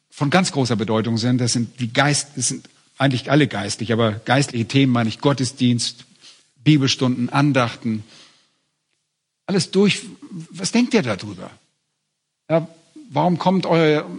[0.09, 1.39] von ganz großer Bedeutung sind.
[1.39, 6.05] Das sind die Geist, das sind eigentlich alle geistlich, aber geistliche Themen meine ich Gottesdienst,
[6.63, 8.03] Bibelstunden, Andachten.
[9.45, 10.05] Alles durch.
[10.51, 11.51] Was denkt ihr darüber?
[12.49, 12.67] Ja,
[13.09, 14.09] warum kommt euer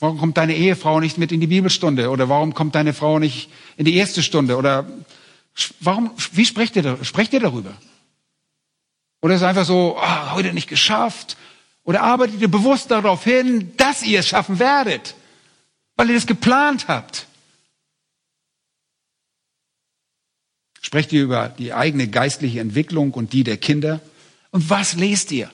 [0.00, 2.08] Warum kommt deine Ehefrau nicht mit in die Bibelstunde?
[2.08, 4.56] Oder warum kommt deine Frau nicht in die erste Stunde?
[4.56, 4.86] Oder
[5.80, 7.74] warum, wie sprecht ihr, sprecht ihr darüber?
[9.20, 11.36] Oder ist es einfach so, oh, heute nicht geschafft?
[11.84, 15.14] Oder arbeitet ihr bewusst darauf hin, dass ihr es schaffen werdet?
[15.96, 17.26] Weil ihr das geplant habt?
[20.80, 24.00] Sprecht ihr über die eigene geistliche Entwicklung und die der Kinder?
[24.50, 25.50] Und was lest ihr?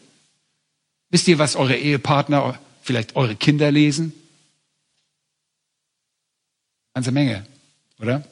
[1.10, 4.12] Wisst ihr, was eure Ehepartner, vielleicht eure Kinder lesen?
[6.96, 7.44] Ganze Menge,
[7.98, 8.24] oder?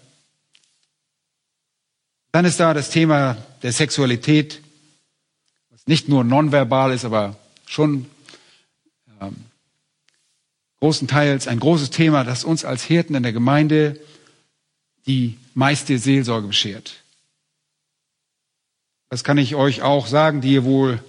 [2.32, 4.62] Dann ist da das Thema der Sexualität,
[5.68, 7.36] was nicht nur nonverbal ist, aber
[7.66, 8.06] schon
[9.20, 9.36] ähm,
[10.78, 14.00] großenteils ein großes Thema, das uns als Hirten in der Gemeinde
[15.06, 17.02] die meiste Seelsorge beschert.
[19.10, 21.04] Das kann ich euch auch sagen, die ihr wohl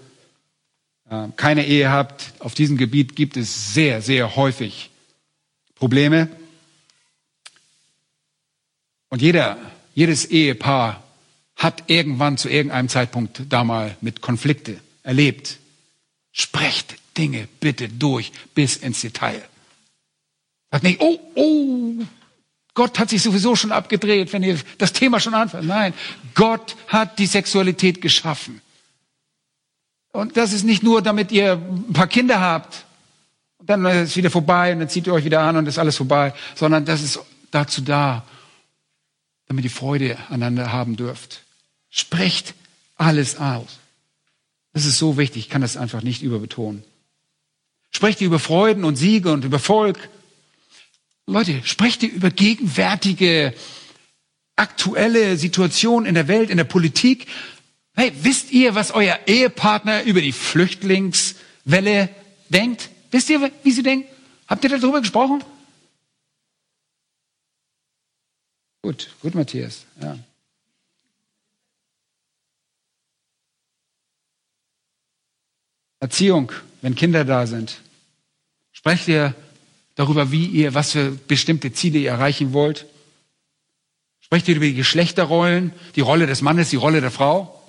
[1.10, 2.34] äh, keine Ehe habt.
[2.39, 4.89] Auf diesem Gebiet gibt es sehr, sehr häufig
[5.76, 6.28] Probleme.
[9.10, 9.58] Und jeder,
[9.93, 11.03] jedes Ehepaar
[11.56, 15.58] hat irgendwann zu irgendeinem Zeitpunkt da mal mit Konflikte erlebt.
[16.32, 19.41] Sprecht Dinge bitte durch bis ins Detail.
[20.72, 21.93] Sagt nicht, oh, oh,
[22.74, 25.66] Gott hat sich sowieso schon abgedreht, wenn ihr das Thema schon anfangt.
[25.66, 25.93] Nein,
[26.34, 28.62] Gott hat die Sexualität geschaffen.
[30.12, 32.86] Und das ist nicht nur, damit ihr ein paar Kinder habt
[33.58, 35.80] und dann ist es wieder vorbei und dann zieht ihr euch wieder an und ist
[35.80, 37.20] alles vorbei, sondern das ist
[37.51, 38.24] dazu da,
[39.48, 41.43] damit ihr Freude aneinander haben dürft.
[41.89, 42.54] Sprecht
[42.96, 43.80] alles aus.
[44.74, 46.84] Das ist so wichtig, ich kann das einfach nicht überbetonen.
[47.91, 50.10] Sprecht ihr über Freuden und Siege und über Volk.
[51.28, 53.54] Leute, sprecht ihr über gegenwärtige,
[54.58, 57.28] aktuelle Situationen in der Welt, in der Politik.
[57.96, 62.10] Hey, wisst ihr, was euer Ehepartner über die Flüchtlingswelle
[62.50, 62.89] denkt?
[63.12, 64.10] Wisst ihr, wie sie denkt?
[64.48, 65.41] Habt ihr darüber gesprochen?
[68.86, 69.84] Gut, gut, Matthias.
[70.00, 70.16] Ja.
[76.00, 76.52] Erziehung,
[76.84, 77.82] wenn Kinder da sind.
[78.74, 79.34] Sprecht ihr
[79.96, 82.86] darüber, wie ihr, was für bestimmte Ziele ihr erreichen wollt?
[84.20, 87.60] Sprecht ihr über die Geschlechterrollen, die Rolle des Mannes, die Rolle der Frau?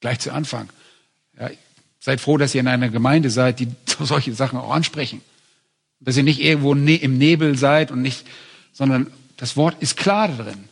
[0.00, 0.68] Gleich zu Anfang.
[1.38, 1.48] Ja,
[2.00, 3.68] seid froh, dass ihr in einer Gemeinde seid, die
[4.00, 5.20] solche Sachen auch ansprechen.
[6.00, 8.26] Dass ihr nicht irgendwo ne-, im Nebel seid und nicht,
[8.72, 10.68] sondern das Wort ist klar darin.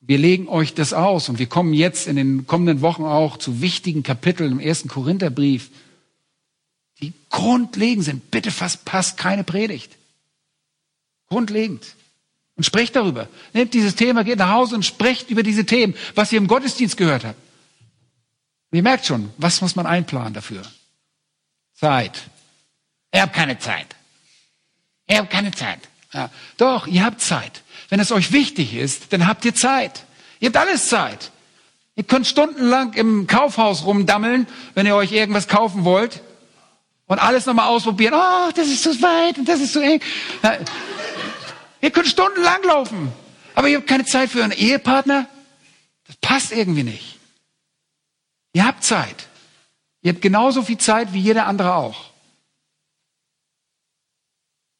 [0.00, 3.60] Wir legen euch das aus und wir kommen jetzt in den kommenden Wochen auch zu
[3.60, 5.70] wichtigen Kapiteln im ersten Korintherbrief,
[7.00, 8.30] die grundlegend sind.
[8.30, 9.96] Bitte fast passt keine Predigt.
[11.28, 11.94] Grundlegend.
[12.56, 13.28] Und sprecht darüber.
[13.52, 16.96] Nehmt dieses Thema, geht nach Hause und sprecht über diese Themen, was ihr im Gottesdienst
[16.96, 17.38] gehört habt.
[18.70, 20.62] Und ihr merkt schon, was muss man einplanen dafür?
[21.74, 22.30] Zeit.
[23.12, 23.94] Ihr habt keine Zeit.
[25.08, 25.80] Ihr habt keine Zeit.
[26.12, 26.30] Ja.
[26.56, 27.62] Doch, ihr habt Zeit.
[27.88, 30.04] Wenn es euch wichtig ist, dann habt ihr Zeit.
[30.40, 31.30] Ihr habt alles Zeit.
[31.96, 36.22] Ihr könnt stundenlang im Kaufhaus rumdammeln, wenn ihr euch irgendwas kaufen wollt.
[37.06, 38.14] Und alles nochmal ausprobieren.
[38.14, 40.00] Oh, das ist zu weit und das ist zu eng.
[40.42, 40.58] Ja.
[41.80, 43.12] Ihr könnt stundenlang laufen.
[43.54, 45.26] Aber ihr habt keine Zeit für einen Ehepartner.
[46.06, 47.18] Das passt irgendwie nicht.
[48.52, 49.26] Ihr habt Zeit.
[50.02, 52.07] Ihr habt genauso viel Zeit wie jeder andere auch.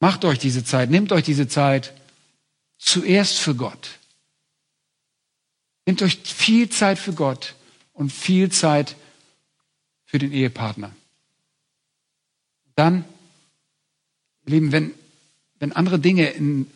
[0.01, 1.93] Macht euch diese Zeit, nehmt euch diese Zeit
[2.79, 3.99] zuerst für Gott.
[5.87, 7.55] Nehmt euch viel Zeit für Gott
[7.93, 8.95] und viel Zeit
[10.05, 10.91] für den Ehepartner.
[12.77, 13.05] Dann,
[14.47, 14.93] ihr Lieben, wenn,
[15.59, 16.71] wenn andere Dinge in,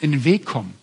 [0.00, 0.74] in den Weg kommen,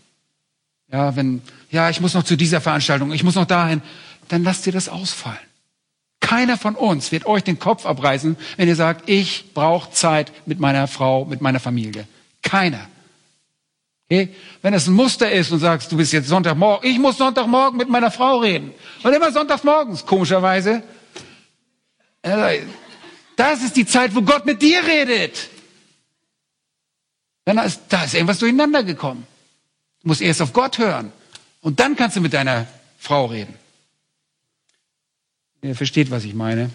[0.91, 1.41] ja, wenn,
[1.71, 3.81] ja, ich muss noch zu dieser Veranstaltung, ich muss noch dahin,
[4.27, 5.37] dann lasst ihr das ausfallen.
[6.25, 10.59] Keiner von uns wird euch den Kopf abreißen, wenn ihr sagt, ich brauche Zeit mit
[10.59, 12.07] meiner Frau, mit meiner Familie.
[12.41, 12.87] Keiner.
[14.09, 14.33] Okay?
[14.63, 17.89] Wenn es ein Muster ist und sagst, du bist jetzt Sonntagmorgen, ich muss Sonntagmorgen mit
[17.89, 18.73] meiner Frau reden.
[19.03, 20.81] Und immer Sonntagmorgens, komischerweise.
[22.23, 25.51] Das ist die Zeit, wo Gott mit dir redet.
[27.45, 29.27] Dann ist, da ist irgendwas durcheinander gekommen.
[30.01, 31.11] Du musst erst auf Gott hören.
[31.61, 32.65] Und dann kannst du mit deiner
[32.97, 33.53] Frau reden.
[35.65, 36.69] Ihr versteht, was ich meine.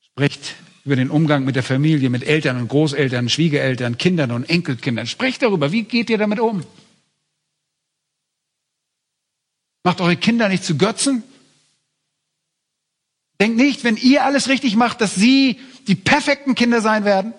[0.00, 0.54] Sprecht
[0.84, 5.06] über den Umgang mit der Familie, mit Eltern und Großeltern, Schwiegereltern, Kindern und Enkelkindern.
[5.06, 5.72] Sprecht darüber.
[5.72, 6.64] Wie geht ihr damit um?
[9.82, 11.24] Macht eure Kinder nicht zu Götzen?
[13.40, 17.34] Denkt nicht, wenn ihr alles richtig macht, dass sie die perfekten Kinder sein werden?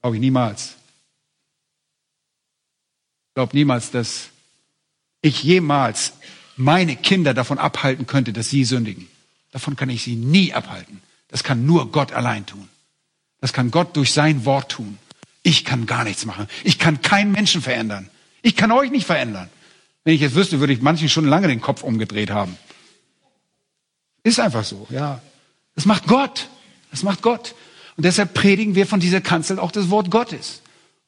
[0.00, 0.76] Glaube ich niemals.
[3.28, 4.30] Ich glaube niemals, dass
[5.22, 6.14] ich jemals
[6.60, 9.08] meine Kinder davon abhalten könnte, dass sie sündigen.
[9.50, 11.00] Davon kann ich sie nie abhalten.
[11.28, 12.68] Das kann nur Gott allein tun.
[13.40, 14.98] Das kann Gott durch sein Wort tun.
[15.42, 16.46] Ich kann gar nichts machen.
[16.62, 18.08] Ich kann keinen Menschen verändern.
[18.42, 19.48] Ich kann euch nicht verändern.
[20.04, 22.56] Wenn ich jetzt wüsste, würde ich manchen schon lange den Kopf umgedreht haben.
[24.22, 25.20] Ist einfach so, ja.
[25.74, 26.48] Das macht Gott.
[26.90, 27.54] Das macht Gott.
[27.96, 30.60] Und deshalb predigen wir von dieser Kanzel auch das Wort Gottes.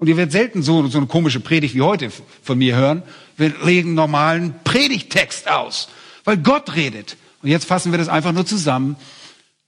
[0.03, 3.05] Und ihr werdet selten so, so eine komische Predigt wie heute von mir hören.
[3.37, 5.91] Wir legen normalen Predigtext aus,
[6.25, 7.17] weil Gott redet.
[7.41, 8.97] Und jetzt fassen wir das einfach nur zusammen,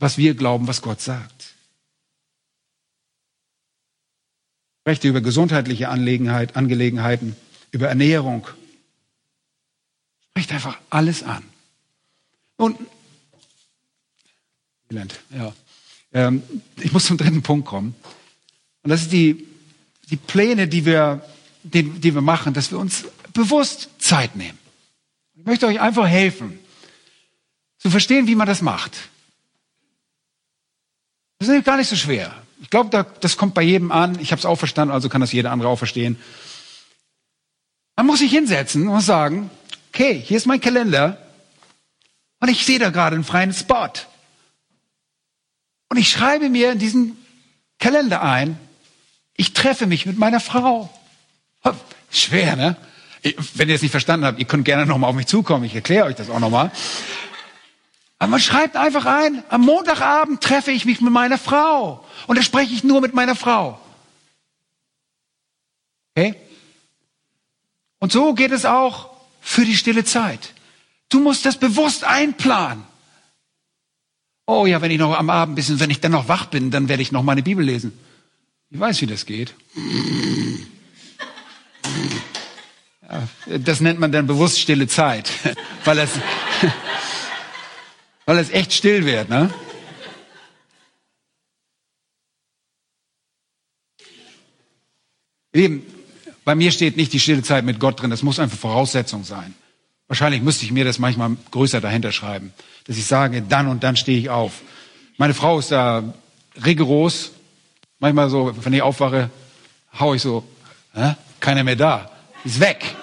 [0.00, 1.54] was wir glauben, was Gott sagt.
[4.84, 7.36] Rechte über gesundheitliche Angelegenheiten,
[7.70, 8.44] über Ernährung.
[10.30, 11.44] Sprecht einfach alles an.
[12.56, 12.76] Und
[14.90, 15.52] ja,
[16.12, 16.42] ähm,
[16.80, 17.94] ich muss zum dritten Punkt kommen.
[18.82, 19.53] Und das ist die
[20.10, 21.24] die Pläne, die wir,
[21.62, 24.58] die, die wir machen, dass wir uns bewusst Zeit nehmen.
[25.34, 26.58] Ich möchte euch einfach helfen,
[27.78, 28.92] zu verstehen, wie man das macht.
[31.38, 32.34] Das ist gar nicht so schwer.
[32.62, 34.18] Ich glaube, das kommt bei jedem an.
[34.20, 36.18] Ich habe es auch verstanden, also kann das jeder andere auch verstehen.
[37.96, 39.50] Man muss sich hinsetzen und sagen,
[39.92, 41.18] okay, hier ist mein Kalender
[42.40, 43.90] und ich sehe da gerade einen freien Spot.
[45.88, 47.16] Und ich schreibe mir in diesen
[47.78, 48.58] Kalender ein,
[49.36, 50.90] ich treffe mich mit meiner Frau.
[52.10, 52.76] Schwer, ne?
[53.54, 55.64] Wenn ihr es nicht verstanden habt, ihr könnt gerne nochmal auf mich zukommen.
[55.64, 56.70] Ich erkläre euch das auch nochmal.
[58.18, 62.04] Aber man schreibt einfach ein, am Montagabend treffe ich mich mit meiner Frau.
[62.26, 63.80] Und da spreche ich nur mit meiner Frau.
[66.14, 66.36] Okay?
[67.98, 69.10] Und so geht es auch
[69.40, 70.52] für die stille Zeit.
[71.08, 72.84] Du musst das bewusst einplanen.
[74.46, 76.88] Oh ja, wenn ich noch am Abend bisschen, wenn ich dann noch wach bin, dann
[76.88, 77.98] werde ich noch meine Bibel lesen.
[78.74, 79.54] Ich weiß, wie das geht.
[83.46, 85.30] Das nennt man dann bewusst stille Zeit,
[85.84, 86.10] weil es,
[88.26, 89.28] weil es echt still wird.
[89.28, 89.54] Ne?
[95.52, 95.86] Lieben,
[96.44, 99.54] bei mir steht nicht die stille Zeit mit Gott drin, das muss einfach Voraussetzung sein.
[100.08, 102.52] Wahrscheinlich müsste ich mir das manchmal größer dahinter schreiben,
[102.88, 104.62] dass ich sage, dann und dann stehe ich auf.
[105.16, 106.12] Meine Frau ist da
[106.64, 107.33] rigoros,
[107.98, 109.30] Manchmal so, wenn ich aufwache,
[109.98, 110.44] hau ich so,
[110.94, 111.14] hä?
[111.40, 112.10] keiner mehr da.
[112.44, 112.94] Ist weg.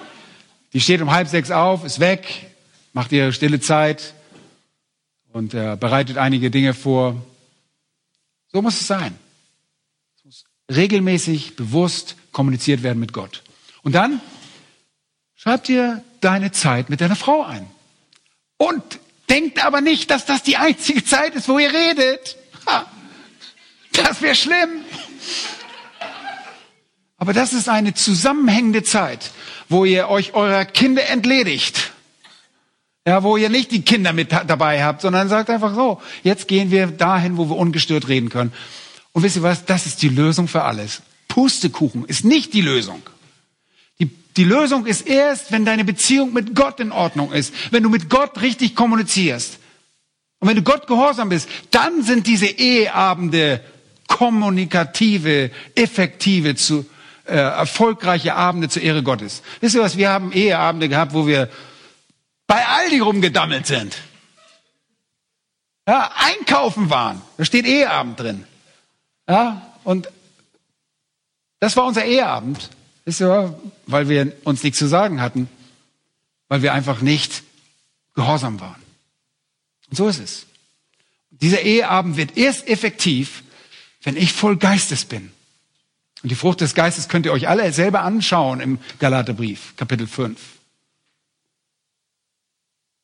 [0.73, 2.47] Die steht um halb sechs auf, ist weg,
[2.93, 4.13] macht ihre stille Zeit
[5.33, 7.21] und äh, bereitet einige Dinge vor.
[8.51, 9.17] So muss es sein.
[10.17, 13.43] Es muss regelmäßig, bewusst kommuniziert werden mit Gott.
[13.83, 14.21] Und dann
[15.35, 17.65] schreibt ihr deine Zeit mit deiner Frau ein.
[18.57, 22.37] Und denkt aber nicht, dass das die einzige Zeit ist, wo ihr redet.
[22.67, 22.85] Ha.
[23.93, 24.85] Das wäre schlimm.
[27.17, 29.31] Aber das ist eine zusammenhängende Zeit,
[29.69, 31.91] wo ihr euch eurer Kinder entledigt.
[33.05, 36.71] Ja, wo ihr nicht die Kinder mit dabei habt, sondern sagt einfach so, jetzt gehen
[36.71, 38.53] wir dahin, wo wir ungestört reden können.
[39.11, 39.65] Und wisst ihr was?
[39.65, 41.01] Das ist die Lösung für alles.
[41.27, 43.01] Pustekuchen ist nicht die Lösung.
[43.99, 47.89] Die, die Lösung ist erst, wenn deine Beziehung mit Gott in Ordnung ist, wenn du
[47.89, 49.59] mit Gott richtig kommunizierst.
[50.39, 53.63] Und wenn du Gott gehorsam bist, dann sind diese Eheabende
[54.11, 56.85] kommunikative, effektive, zu,
[57.25, 59.41] äh, erfolgreiche Abende zur Ehre Gottes.
[59.61, 59.97] Wisst ihr was?
[59.97, 61.49] Wir haben Eheabende gehabt, wo wir
[62.45, 63.95] bei Aldi rumgedammelt sind.
[65.87, 67.21] Ja, einkaufen waren.
[67.37, 68.43] Da steht Eheabend drin.
[69.29, 70.09] Ja, und
[71.61, 72.69] das war unser Eheabend.
[73.05, 73.57] Wisst ihr,
[73.87, 75.49] weil wir uns nichts zu sagen hatten,
[76.49, 77.43] weil wir einfach nicht
[78.13, 78.81] gehorsam waren.
[79.89, 80.45] Und so ist es.
[81.29, 83.43] Dieser Eheabend wird erst effektiv,
[84.03, 85.31] wenn ich voll Geistes bin.
[86.23, 90.39] Und die Frucht des Geistes könnt ihr euch alle selber anschauen im Galaterbrief, Kapitel 5.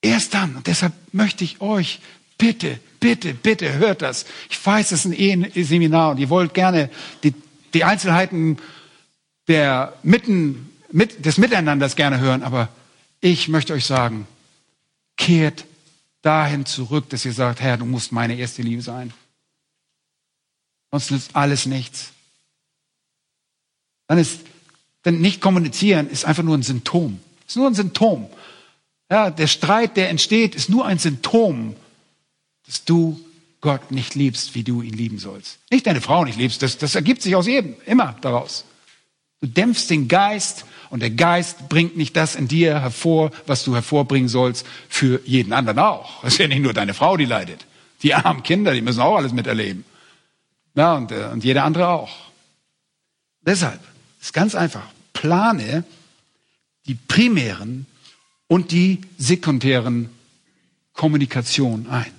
[0.02, 2.00] Erst dann, und deshalb möchte ich euch,
[2.38, 4.26] bitte, bitte, bitte, hört das.
[4.50, 6.90] Ich weiß, es ist ein Seminar und ihr wollt gerne
[7.24, 7.34] die,
[7.74, 8.58] die Einzelheiten
[9.48, 12.70] der Mitten, mit, des Miteinanders gerne hören, aber
[13.20, 14.28] ich möchte euch sagen,
[15.16, 15.66] kehrt
[16.22, 19.14] dahin zurück, dass ihr sagt, Herr, du musst meine erste Liebe sein.
[20.98, 22.12] Sonst nützt alles nichts.
[24.08, 24.40] Dann ist,
[25.06, 27.20] denn nicht kommunizieren ist einfach nur ein Symptom.
[27.48, 28.28] Ist nur ein Symptom.
[29.12, 31.76] Ja, der Streit, der entsteht, ist nur ein Symptom,
[32.66, 33.20] dass du
[33.62, 35.60] Gott nicht liebst, wie du ihn lieben sollst.
[35.70, 38.66] Nicht deine Frau nicht liebst, das, das ergibt sich aus jedem, immer daraus.
[39.40, 43.76] Du dämpfst den Geist und der Geist bringt nicht das in dir hervor, was du
[43.76, 46.24] hervorbringen sollst für jeden anderen auch.
[46.24, 47.68] Es ist ja nicht nur deine Frau, die leidet.
[48.02, 49.86] Die armen Kinder, die müssen auch alles miterleben.
[50.78, 52.16] Ja, und, äh, und jeder andere auch.
[53.42, 53.82] Deshalb
[54.22, 54.86] ist ganz einfach.
[55.12, 55.84] Plane
[56.86, 57.88] die primären
[58.48, 60.10] und die sekundären
[60.94, 62.14] Kommunikationen ein.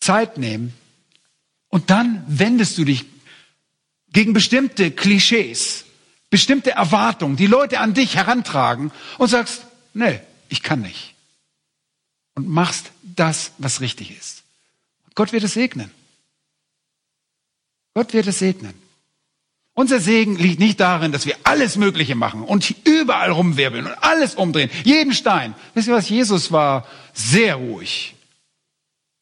[0.00, 0.74] Zeit nehmen,
[1.68, 3.06] Und dann wendest du dich
[4.12, 5.86] gegen bestimmte Klischees,
[6.28, 9.64] bestimmte Erwartungen, die Leute an dich herantragen und sagst,
[9.94, 10.20] nee,
[10.50, 11.14] ich kann nicht.
[12.34, 14.42] Und machst das, was richtig ist.
[15.14, 15.90] Gott wird es segnen.
[17.94, 18.74] Gott wird es segnen.
[19.74, 24.34] Unser Segen liegt nicht darin, dass wir alles Mögliche machen und überall rumwirbeln und alles
[24.34, 25.54] umdrehen, jeden Stein.
[25.74, 26.10] Wisst ihr was?
[26.10, 28.14] Jesus war sehr ruhig.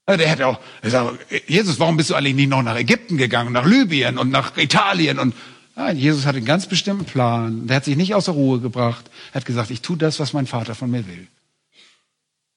[0.09, 3.65] Der hätte auch gesagt, Jesus, warum bist du eigentlich nicht noch nach Ägypten gegangen, nach
[3.65, 5.21] Libyen und nach Italien?
[5.21, 5.35] Und
[5.77, 7.69] nein, Jesus hatte einen ganz bestimmten Plan.
[7.69, 9.09] Der hat sich nicht außer Ruhe gebracht.
[9.33, 11.29] Er hat gesagt, ich tue das, was mein Vater von mir will.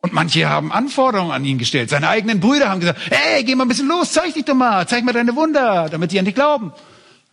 [0.03, 1.89] Und manche haben Anforderungen an ihn gestellt.
[1.89, 4.85] Seine eigenen Brüder haben gesagt, hey, geh mal ein bisschen los, zeig dich doch mal,
[4.85, 6.73] zeig mal deine Wunder, damit die an dich glauben.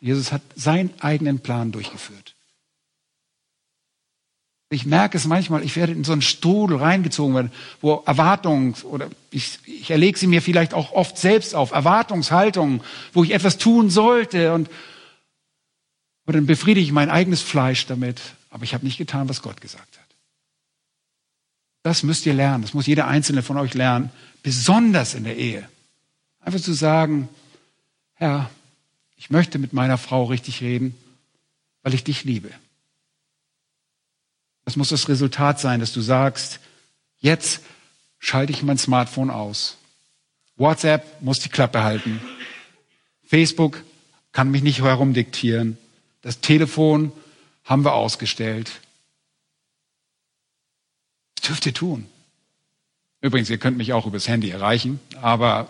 [0.00, 2.36] Jesus hat seinen eigenen Plan durchgeführt.
[4.72, 7.50] Ich merke es manchmal, ich werde in so einen Strudel reingezogen,
[7.80, 13.24] wo Erwartungen oder ich, ich erlege sie mir vielleicht auch oft selbst auf, Erwartungshaltungen, wo
[13.24, 14.70] ich etwas tun sollte und,
[16.24, 19.60] und dann befriedige ich mein eigenes Fleisch damit, aber ich habe nicht getan, was Gott
[19.60, 19.99] gesagt hat.
[21.82, 24.10] Das müsst ihr lernen, das muss jeder einzelne von euch lernen,
[24.42, 25.68] besonders in der Ehe.
[26.40, 27.28] Einfach zu sagen,
[28.14, 28.50] Herr,
[29.16, 30.94] ich möchte mit meiner Frau richtig reden,
[31.82, 32.50] weil ich dich liebe.
[34.64, 36.60] Das muss das Resultat sein, dass du sagst,
[37.18, 37.60] jetzt
[38.18, 39.78] schalte ich mein Smartphone aus.
[40.56, 42.20] WhatsApp muss die Klappe halten.
[43.24, 43.82] Facebook
[44.32, 45.78] kann mich nicht herumdiktieren.
[46.22, 47.12] Das Telefon
[47.64, 48.70] haben wir ausgestellt.
[51.40, 52.06] Das dürft ihr tun.
[53.22, 55.68] Übrigens, ihr könnt mich auch übers Handy erreichen, aber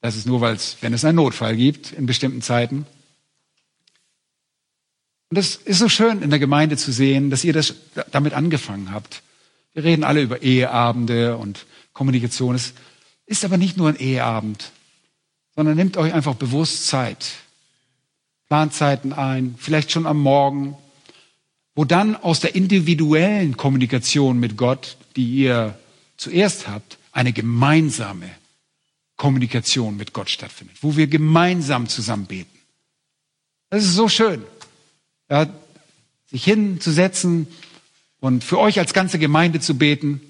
[0.00, 2.86] das ist nur, weil wenn es einen Notfall gibt in bestimmten Zeiten.
[5.30, 7.74] Und das ist so schön in der Gemeinde zu sehen, dass ihr das
[8.10, 9.22] damit angefangen habt.
[9.74, 12.54] Wir reden alle über Eheabende und Kommunikation.
[12.54, 12.72] Es
[13.26, 14.72] ist aber nicht nur ein Eheabend,
[15.54, 17.32] sondern nehmt euch einfach bewusst Zeit.
[18.48, 20.76] Plant Zeiten ein, vielleicht schon am Morgen,
[21.78, 25.78] wo dann aus der individuellen Kommunikation mit Gott, die ihr
[26.16, 28.28] zuerst habt, eine gemeinsame
[29.16, 32.58] Kommunikation mit Gott stattfindet, wo wir gemeinsam zusammen beten.
[33.70, 34.42] Das ist so schön,
[35.30, 35.46] ja,
[36.26, 37.46] sich hinzusetzen
[38.18, 40.20] und für euch als ganze Gemeinde zu beten,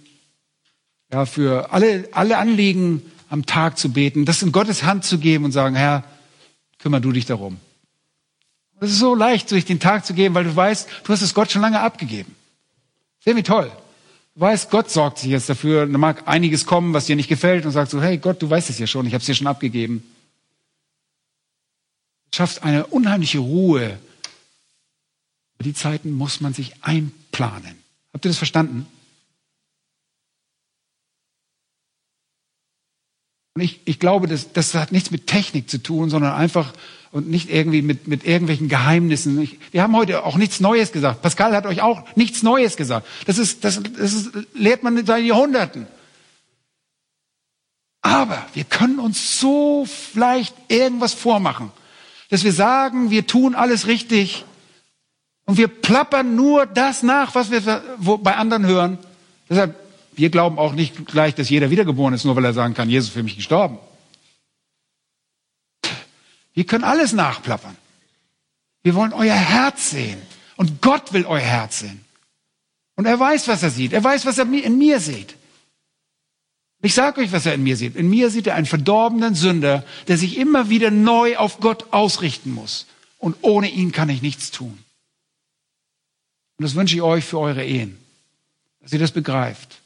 [1.11, 5.46] ja, für alle, alle Anliegen am Tag zu beten, das in Gottes Hand zu geben
[5.46, 6.05] und sagen, Herr,
[6.78, 7.59] kümmer du dich darum.
[8.81, 11.35] Das ist so leicht, durch den Tag zu geben, weil du weißt, du hast es
[11.35, 12.35] Gott schon lange abgegeben.
[13.20, 13.70] Sehr wie toll
[14.39, 15.87] weißt, Gott sorgt sich jetzt dafür.
[15.87, 18.70] Da mag einiges kommen, was dir nicht gefällt und sagst so, hey Gott, du weißt
[18.70, 20.03] es ja schon, ich habe es dir schon abgegeben.
[22.31, 23.99] Du schaffst eine unheimliche Ruhe.
[25.57, 27.76] Für die Zeiten muss man sich einplanen.
[28.12, 28.87] Habt ihr das verstanden?
[33.59, 36.73] Und ich, ich glaube, das, das hat nichts mit Technik zu tun, sondern einfach
[37.11, 39.43] und nicht irgendwie mit, mit irgendwelchen Geheimnissen.
[39.43, 41.23] Ich, wir haben heute auch nichts Neues gesagt.
[41.23, 43.09] Pascal hat euch auch nichts Neues gesagt.
[43.27, 45.89] Das ist, das, das ist, lehrt man seit Jahrhunderten.
[48.01, 51.73] Aber wir können uns so vielleicht irgendwas vormachen,
[52.31, 54.45] dass wir sagen, wir tun alles richtig
[55.47, 58.99] und wir plappern nur das nach, was wir bei anderen hören.
[59.51, 59.75] Deshalb,
[60.19, 63.11] wir glauben auch nicht gleich, dass jeder wiedergeboren ist, nur weil er sagen kann, Jesus
[63.11, 63.79] ist für mich gestorben.
[66.55, 67.77] Wir können alles nachplappern.
[68.83, 70.21] Wir wollen euer Herz sehen.
[70.57, 72.05] Und Gott will euer Herz sehen.
[72.97, 73.93] Und er weiß, was er sieht.
[73.93, 75.37] Er weiß, was er in mir sieht.
[76.83, 77.95] Ich sage euch, was er in mir sieht.
[77.95, 82.51] In mir sieht er einen verdorbenen Sünder, der sich immer wieder neu auf Gott ausrichten
[82.51, 82.87] muss.
[83.19, 84.79] Und ohne ihn kann ich nichts tun.
[86.57, 87.97] Und das wünsche ich euch für eure Ehen,
[88.81, 89.78] dass ihr das begreift.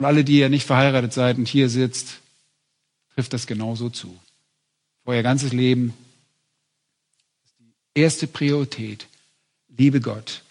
[0.00, 2.20] Und alle, die ihr nicht verheiratet seid und hier sitzt,
[3.14, 4.08] trifft das genauso zu.
[5.04, 5.92] Für euer ganzes Leben
[7.44, 9.06] ist die erste Priorität,
[9.68, 10.42] liebe Gott.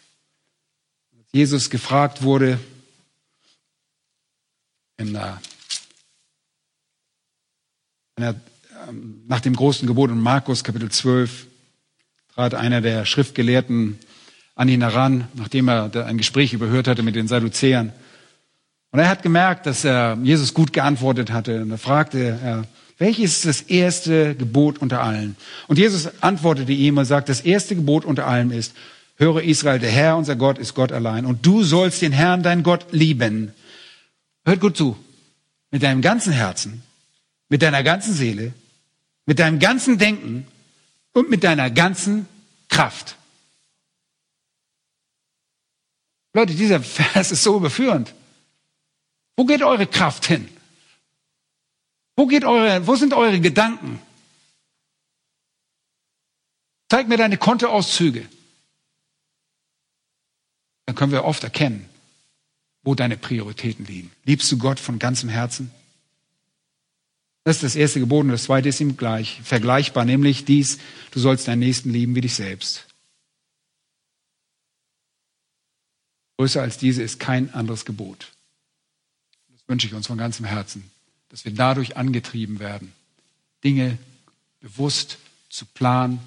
[1.18, 2.60] Als Jesus gefragt wurde,
[4.98, 5.18] in
[8.18, 11.48] in ähm, nach dem großen Gebot in Markus Kapitel 12
[12.36, 13.98] trat einer der Schriftgelehrten
[14.54, 17.94] an ihn heran, nachdem er ein Gespräch überhört hatte mit den Sadduzäern.
[18.92, 21.62] Und er hat gemerkt, dass er Jesus gut geantwortet hatte.
[21.62, 22.66] Und er fragte er,
[22.98, 25.38] welches ist das erste Gebot unter allen?
[25.68, 28.74] Und Jesus antwortete ihm und sagt, das erste Gebot unter allem ist,
[29.16, 31.26] höre Israel, der Herr, unser Gott, ist Gott allein.
[31.26, 33.54] Und du sollst den Herrn, dein Gott, lieben.
[34.46, 34.98] Hört gut zu.
[35.72, 36.82] Mit deinem ganzen Herzen,
[37.48, 38.54] mit deiner ganzen Seele,
[39.26, 40.48] mit deinem ganzen Denken
[41.14, 42.28] und mit deiner ganzen
[42.68, 43.16] Kraft.
[46.34, 48.14] Leute, dieser Vers ist so überführend.
[49.40, 50.50] Wo geht eure Kraft hin?
[52.18, 54.02] Wo geht eure, wo sind eure Gedanken?
[56.90, 58.28] Zeig mir deine Kontoauszüge.
[60.86, 61.88] Dann können wir oft erkennen,
[62.84, 64.12] wo deine Prioritäten liegen.
[64.26, 65.72] Liebst du Gott von ganzem Herzen?
[67.46, 70.80] Das ist das erste Gebot und das zweite ist ihm gleich, vergleichbar, nämlich dies,
[71.12, 72.88] du sollst deinen Nächsten lieben wie dich selbst.
[76.38, 78.34] Größer als diese ist kein anderes Gebot.
[79.70, 80.90] Wünsche ich uns von ganzem Herzen,
[81.30, 82.92] dass wir dadurch angetrieben werden,
[83.64, 84.00] Dinge
[84.62, 86.20] bewusst zu planen,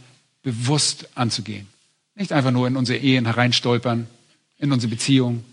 [0.45, 1.67] bewusst anzugehen.
[2.15, 4.07] Nicht einfach nur in unsere Ehen hereinstolpern,
[4.59, 5.45] in unsere Beziehungen,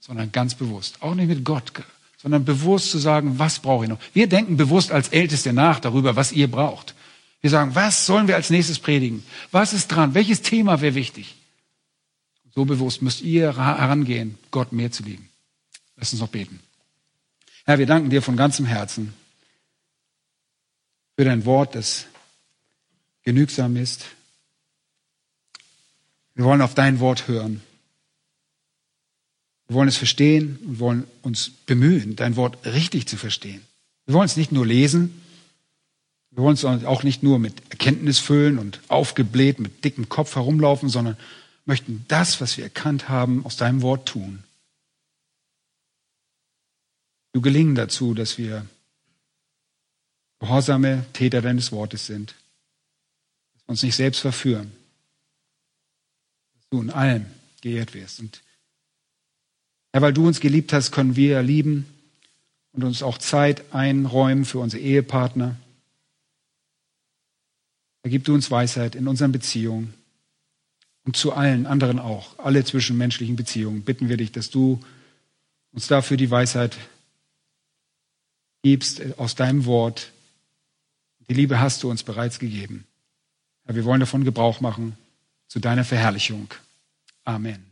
[0.00, 1.00] sondern ganz bewusst.
[1.02, 1.72] Auch nicht mit Gott,
[2.20, 4.00] sondern bewusst zu sagen, was brauche ich noch.
[4.12, 6.96] Wir denken bewusst als Älteste nach darüber, was ihr braucht.
[7.42, 9.22] Wir sagen, was sollen wir als nächstes predigen?
[9.52, 10.14] Was ist dran?
[10.14, 11.36] Welches Thema wäre wichtig?
[12.56, 15.28] So bewusst müsst ihr herangehen, Gott mehr zu lieben.
[15.96, 16.58] Lass uns noch beten.
[17.66, 19.12] Herr, wir danken dir von ganzem Herzen
[21.16, 22.06] für dein Wort, das
[23.24, 24.04] genügsam ist.
[26.36, 27.60] Wir wollen auf dein Wort hören.
[29.66, 33.62] Wir wollen es verstehen und wollen uns bemühen, dein Wort richtig zu verstehen.
[34.04, 35.20] Wir wollen es nicht nur lesen,
[36.30, 40.88] wir wollen es auch nicht nur mit Erkenntnis füllen und aufgebläht mit dickem Kopf herumlaufen,
[40.88, 41.16] sondern
[41.64, 44.44] möchten das, was wir erkannt haben, aus deinem Wort tun.
[47.36, 48.64] Du gelingen dazu, dass wir
[50.38, 52.34] gehorsame Täter deines Wortes sind,
[53.52, 54.72] dass wir uns nicht selbst verführen,
[56.54, 57.26] dass du in allem
[57.60, 58.20] geehrt wirst.
[58.20, 58.42] Und
[59.92, 61.84] Herr, weil du uns geliebt hast, können wir lieben
[62.72, 65.56] und uns auch Zeit einräumen für unsere Ehepartner.
[68.02, 69.92] Ergib du uns Weisheit in unseren Beziehungen
[71.04, 73.82] und zu allen anderen auch, alle zwischenmenschlichen Beziehungen.
[73.82, 74.80] Bitten wir dich, dass du
[75.72, 76.78] uns dafür die Weisheit
[78.70, 80.10] gibst aus deinem Wort.
[81.28, 82.84] Die Liebe hast du uns bereits gegeben.
[83.64, 84.96] Wir wollen davon Gebrauch machen
[85.48, 86.48] zu deiner Verherrlichung.
[87.24, 87.65] Amen.